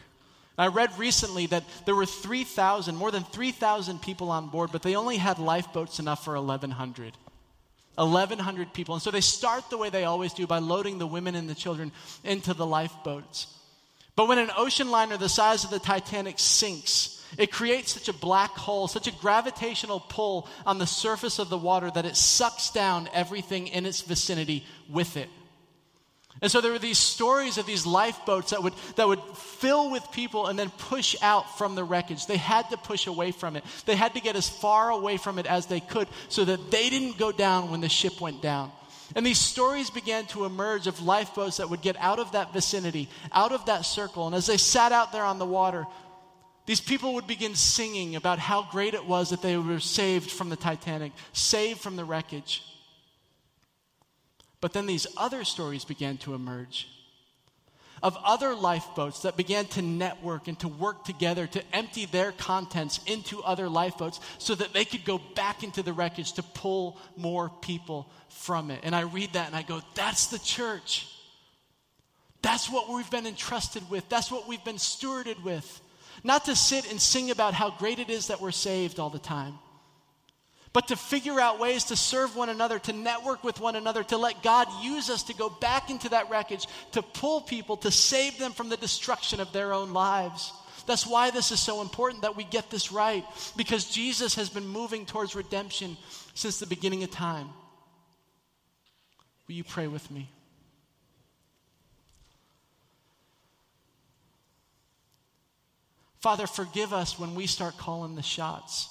I 0.58 0.66
read 0.66 0.98
recently 0.98 1.46
that 1.46 1.64
there 1.86 1.94
were 1.94 2.06
3,000, 2.06 2.94
more 2.94 3.10
than 3.10 3.24
3,000 3.24 4.02
people 4.02 4.30
on 4.30 4.48
board, 4.48 4.70
but 4.72 4.82
they 4.82 4.96
only 4.96 5.16
had 5.16 5.38
lifeboats 5.38 5.98
enough 6.00 6.24
for 6.24 6.34
1,100. 6.34 7.16
1,100 7.96 8.72
people. 8.72 8.94
And 8.94 9.02
so 9.02 9.10
they 9.10 9.20
start 9.20 9.70
the 9.70 9.78
way 9.78 9.88
they 9.88 10.04
always 10.04 10.32
do 10.32 10.46
by 10.46 10.58
loading 10.58 10.98
the 10.98 11.06
women 11.06 11.34
and 11.34 11.48
the 11.48 11.54
children 11.54 11.92
into 12.24 12.54
the 12.54 12.66
lifeboats. 12.66 13.46
But 14.20 14.28
when 14.28 14.38
an 14.38 14.50
ocean 14.54 14.90
liner 14.90 15.16
the 15.16 15.30
size 15.30 15.64
of 15.64 15.70
the 15.70 15.78
Titanic 15.78 16.38
sinks, 16.38 17.24
it 17.38 17.50
creates 17.50 17.92
such 17.92 18.10
a 18.10 18.12
black 18.12 18.50
hole, 18.50 18.86
such 18.86 19.06
a 19.06 19.12
gravitational 19.12 19.98
pull 19.98 20.46
on 20.66 20.76
the 20.76 20.86
surface 20.86 21.38
of 21.38 21.48
the 21.48 21.56
water 21.56 21.90
that 21.90 22.04
it 22.04 22.16
sucks 22.16 22.68
down 22.68 23.08
everything 23.14 23.68
in 23.68 23.86
its 23.86 24.02
vicinity 24.02 24.66
with 24.90 25.16
it. 25.16 25.30
And 26.42 26.52
so 26.52 26.60
there 26.60 26.70
were 26.70 26.78
these 26.78 26.98
stories 26.98 27.56
of 27.56 27.64
these 27.64 27.86
lifeboats 27.86 28.50
that 28.50 28.62
would, 28.62 28.74
that 28.96 29.08
would 29.08 29.22
fill 29.36 29.90
with 29.90 30.12
people 30.12 30.48
and 30.48 30.58
then 30.58 30.68
push 30.68 31.16
out 31.22 31.56
from 31.56 31.74
the 31.74 31.82
wreckage. 31.82 32.26
They 32.26 32.36
had 32.36 32.68
to 32.68 32.76
push 32.76 33.06
away 33.06 33.32
from 33.32 33.56
it. 33.56 33.64
They 33.86 33.96
had 33.96 34.12
to 34.12 34.20
get 34.20 34.36
as 34.36 34.50
far 34.50 34.90
away 34.90 35.16
from 35.16 35.38
it 35.38 35.46
as 35.46 35.64
they 35.64 35.80
could 35.80 36.08
so 36.28 36.44
that 36.44 36.70
they 36.70 36.90
didn't 36.90 37.16
go 37.16 37.32
down 37.32 37.70
when 37.70 37.80
the 37.80 37.88
ship 37.88 38.20
went 38.20 38.42
down. 38.42 38.70
And 39.16 39.26
these 39.26 39.38
stories 39.38 39.90
began 39.90 40.26
to 40.26 40.44
emerge 40.44 40.86
of 40.86 41.02
lifeboats 41.02 41.56
that 41.56 41.68
would 41.68 41.82
get 41.82 41.96
out 41.98 42.18
of 42.18 42.32
that 42.32 42.52
vicinity, 42.52 43.08
out 43.32 43.52
of 43.52 43.66
that 43.66 43.82
circle. 43.82 44.26
And 44.26 44.34
as 44.34 44.46
they 44.46 44.56
sat 44.56 44.92
out 44.92 45.12
there 45.12 45.24
on 45.24 45.38
the 45.38 45.46
water, 45.46 45.86
these 46.66 46.80
people 46.80 47.14
would 47.14 47.26
begin 47.26 47.54
singing 47.54 48.14
about 48.14 48.38
how 48.38 48.68
great 48.70 48.94
it 48.94 49.04
was 49.04 49.30
that 49.30 49.42
they 49.42 49.56
were 49.56 49.80
saved 49.80 50.30
from 50.30 50.50
the 50.50 50.56
Titanic, 50.56 51.12
saved 51.32 51.80
from 51.80 51.96
the 51.96 52.04
wreckage. 52.04 52.62
But 54.60 54.72
then 54.72 54.86
these 54.86 55.06
other 55.16 55.42
stories 55.44 55.84
began 55.84 56.18
to 56.18 56.34
emerge 56.34 56.86
of 58.02 58.16
other 58.24 58.54
lifeboats 58.54 59.22
that 59.22 59.36
began 59.36 59.66
to 59.66 59.82
network 59.82 60.48
and 60.48 60.58
to 60.60 60.68
work 60.68 61.04
together 61.04 61.46
to 61.46 61.62
empty 61.74 62.06
their 62.06 62.32
contents 62.32 63.00
into 63.06 63.42
other 63.42 63.68
lifeboats 63.68 64.20
so 64.38 64.54
that 64.54 64.72
they 64.72 64.84
could 64.84 65.04
go 65.04 65.20
back 65.34 65.62
into 65.62 65.82
the 65.82 65.92
wreckage 65.92 66.32
to 66.32 66.42
pull 66.42 66.98
more 67.16 67.50
people 67.60 68.10
from 68.28 68.70
it. 68.70 68.80
And 68.82 68.94
I 68.94 69.02
read 69.02 69.34
that 69.34 69.46
and 69.46 69.56
I 69.56 69.62
go, 69.62 69.82
that's 69.94 70.28
the 70.28 70.38
church. 70.38 71.06
That's 72.42 72.70
what 72.70 72.88
we've 72.88 73.10
been 73.10 73.26
entrusted 73.26 73.88
with. 73.90 74.08
That's 74.08 74.30
what 74.30 74.48
we've 74.48 74.64
been 74.64 74.76
stewarded 74.76 75.42
with. 75.42 75.80
Not 76.24 76.46
to 76.46 76.56
sit 76.56 76.90
and 76.90 77.00
sing 77.00 77.30
about 77.30 77.54
how 77.54 77.70
great 77.70 77.98
it 77.98 78.10
is 78.10 78.28
that 78.28 78.40
we're 78.40 78.50
saved 78.50 78.98
all 78.98 79.10
the 79.10 79.18
time 79.18 79.58
but 80.72 80.88
to 80.88 80.96
figure 80.96 81.40
out 81.40 81.58
ways 81.58 81.84
to 81.84 81.96
serve 81.96 82.36
one 82.36 82.48
another, 82.48 82.78
to 82.78 82.92
network 82.92 83.42
with 83.42 83.60
one 83.60 83.74
another, 83.74 84.04
to 84.04 84.16
let 84.16 84.42
God 84.42 84.68
use 84.82 85.10
us 85.10 85.24
to 85.24 85.34
go 85.34 85.48
back 85.48 85.90
into 85.90 86.08
that 86.10 86.30
wreckage, 86.30 86.66
to 86.92 87.02
pull 87.02 87.40
people, 87.40 87.76
to 87.78 87.90
save 87.90 88.38
them 88.38 88.52
from 88.52 88.68
the 88.68 88.76
destruction 88.76 89.40
of 89.40 89.52
their 89.52 89.72
own 89.72 89.92
lives. 89.92 90.52
That's 90.86 91.06
why 91.06 91.30
this 91.30 91.50
is 91.50 91.60
so 91.60 91.82
important 91.82 92.22
that 92.22 92.36
we 92.36 92.44
get 92.44 92.70
this 92.70 92.92
right, 92.92 93.24
because 93.56 93.90
Jesus 93.90 94.36
has 94.36 94.48
been 94.48 94.66
moving 94.66 95.06
towards 95.06 95.34
redemption 95.34 95.96
since 96.34 96.58
the 96.58 96.66
beginning 96.66 97.02
of 97.02 97.10
time. 97.10 97.48
Will 99.48 99.56
you 99.56 99.64
pray 99.64 99.88
with 99.88 100.08
me? 100.10 100.30
Father, 106.20 106.46
forgive 106.46 106.92
us 106.92 107.18
when 107.18 107.34
we 107.34 107.46
start 107.46 107.76
calling 107.78 108.14
the 108.14 108.22
shots. 108.22 108.88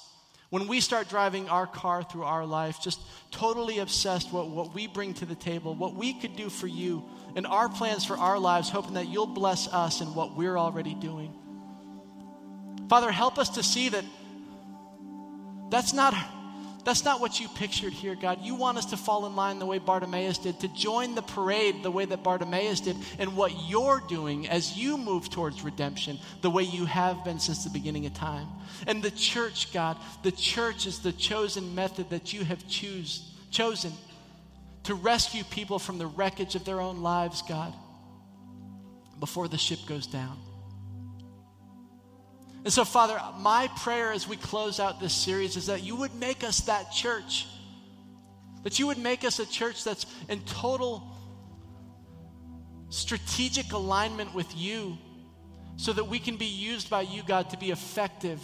When 0.50 0.66
we 0.66 0.80
start 0.80 1.08
driving 1.08 1.48
our 1.48 1.66
car 1.66 2.02
through 2.02 2.24
our 2.24 2.44
life, 2.44 2.80
just 2.80 3.00
totally 3.30 3.78
obsessed 3.78 4.32
with 4.32 4.46
what 4.46 4.74
we 4.74 4.88
bring 4.88 5.14
to 5.14 5.24
the 5.24 5.36
table, 5.36 5.76
what 5.76 5.94
we 5.94 6.12
could 6.12 6.36
do 6.36 6.50
for 6.50 6.66
you, 6.66 7.04
and 7.36 7.46
our 7.46 7.68
plans 7.68 8.04
for 8.04 8.18
our 8.18 8.38
lives, 8.38 8.68
hoping 8.68 8.94
that 8.94 9.06
you'll 9.08 9.26
bless 9.26 9.68
us 9.68 10.00
in 10.00 10.08
what 10.14 10.36
we're 10.36 10.58
already 10.58 10.94
doing. 10.94 11.32
Father, 12.88 13.12
help 13.12 13.38
us 13.38 13.50
to 13.50 13.62
see 13.62 13.88
that 13.90 14.04
that's 15.70 15.92
not 15.92 16.14
that's 16.84 17.04
not 17.04 17.20
what 17.20 17.40
you 17.40 17.48
pictured 17.48 17.92
here, 17.92 18.14
God. 18.14 18.40
You 18.42 18.54
want 18.54 18.78
us 18.78 18.86
to 18.86 18.96
fall 18.96 19.26
in 19.26 19.36
line 19.36 19.58
the 19.58 19.66
way 19.66 19.78
Bartimaeus 19.78 20.38
did, 20.38 20.60
to 20.60 20.68
join 20.68 21.14
the 21.14 21.22
parade 21.22 21.82
the 21.82 21.90
way 21.90 22.04
that 22.04 22.22
Bartimaeus 22.22 22.80
did, 22.80 22.96
and 23.18 23.36
what 23.36 23.52
you're 23.68 24.02
doing 24.08 24.48
as 24.48 24.76
you 24.76 24.96
move 24.96 25.30
towards 25.30 25.62
redemption, 25.62 26.18
the 26.40 26.50
way 26.50 26.62
you 26.62 26.86
have 26.86 27.24
been 27.24 27.38
since 27.38 27.64
the 27.64 27.70
beginning 27.70 28.06
of 28.06 28.14
time. 28.14 28.46
And 28.86 29.02
the 29.02 29.10
church, 29.10 29.72
God, 29.72 29.96
the 30.22 30.32
church 30.32 30.86
is 30.86 31.00
the 31.00 31.12
chosen 31.12 31.74
method 31.74 32.10
that 32.10 32.32
you 32.32 32.44
have 32.44 32.66
choose, 32.68 33.30
chosen 33.50 33.92
to 34.84 34.94
rescue 34.94 35.44
people 35.44 35.78
from 35.78 35.98
the 35.98 36.06
wreckage 36.06 36.54
of 36.54 36.64
their 36.64 36.80
own 36.80 37.02
lives, 37.02 37.42
God, 37.42 37.74
before 39.18 39.48
the 39.48 39.58
ship 39.58 39.80
goes 39.86 40.06
down. 40.06 40.38
And 42.64 42.72
so, 42.72 42.84
Father, 42.84 43.20
my 43.38 43.68
prayer 43.78 44.12
as 44.12 44.28
we 44.28 44.36
close 44.36 44.80
out 44.80 45.00
this 45.00 45.14
series 45.14 45.56
is 45.56 45.66
that 45.66 45.82
you 45.82 45.96
would 45.96 46.14
make 46.14 46.44
us 46.44 46.60
that 46.62 46.92
church. 46.92 47.46
That 48.64 48.78
you 48.78 48.86
would 48.88 48.98
make 48.98 49.24
us 49.24 49.38
a 49.38 49.46
church 49.46 49.82
that's 49.82 50.04
in 50.28 50.42
total 50.42 51.10
strategic 52.90 53.72
alignment 53.72 54.34
with 54.34 54.54
you 54.54 54.98
so 55.76 55.92
that 55.94 56.04
we 56.04 56.18
can 56.18 56.36
be 56.36 56.46
used 56.46 56.90
by 56.90 57.00
you, 57.00 57.22
God, 57.22 57.48
to 57.50 57.56
be 57.56 57.70
effective. 57.70 58.42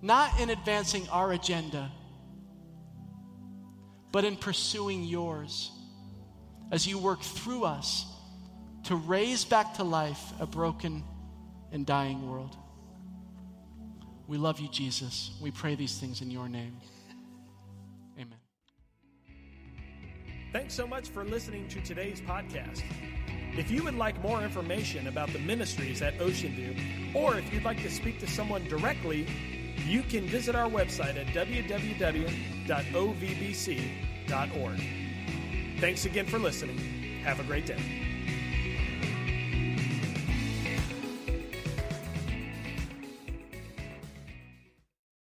Not 0.00 0.40
in 0.40 0.48
advancing 0.48 1.06
our 1.10 1.32
agenda, 1.32 1.92
but 4.12 4.24
in 4.24 4.36
pursuing 4.36 5.04
yours 5.04 5.70
as 6.72 6.86
you 6.86 6.98
work 6.98 7.20
through 7.20 7.64
us 7.64 8.06
to 8.84 8.96
raise 8.96 9.44
back 9.44 9.74
to 9.74 9.84
life 9.84 10.32
a 10.40 10.46
broken 10.46 11.04
and 11.72 11.86
dying 11.86 12.28
world. 12.30 12.56
We 14.26 14.36
love 14.38 14.60
you, 14.60 14.68
Jesus. 14.68 15.32
We 15.40 15.50
pray 15.50 15.74
these 15.74 15.98
things 15.98 16.20
in 16.22 16.30
your 16.30 16.48
name. 16.48 16.76
Amen. 18.16 18.38
Thanks 20.52 20.74
so 20.74 20.86
much 20.86 21.08
for 21.08 21.24
listening 21.24 21.66
to 21.68 21.80
today's 21.80 22.20
podcast. 22.20 22.82
If 23.56 23.70
you 23.70 23.82
would 23.84 23.96
like 23.96 24.22
more 24.22 24.42
information 24.42 25.08
about 25.08 25.32
the 25.32 25.40
ministries 25.40 26.00
at 26.02 26.20
Ocean 26.20 26.52
View, 26.54 26.76
or 27.14 27.36
if 27.36 27.52
you'd 27.52 27.64
like 27.64 27.82
to 27.82 27.90
speak 27.90 28.20
to 28.20 28.28
someone 28.28 28.64
directly, 28.68 29.26
you 29.86 30.02
can 30.02 30.24
visit 30.26 30.54
our 30.54 30.70
website 30.70 31.16
at 31.16 31.26
www.ovbc.org. 31.28 31.80
Thanks 35.80 36.04
again 36.04 36.26
for 36.26 36.38
listening. 36.38 36.78
Have 37.24 37.40
a 37.40 37.44
great 37.44 37.66
day. 37.66 38.09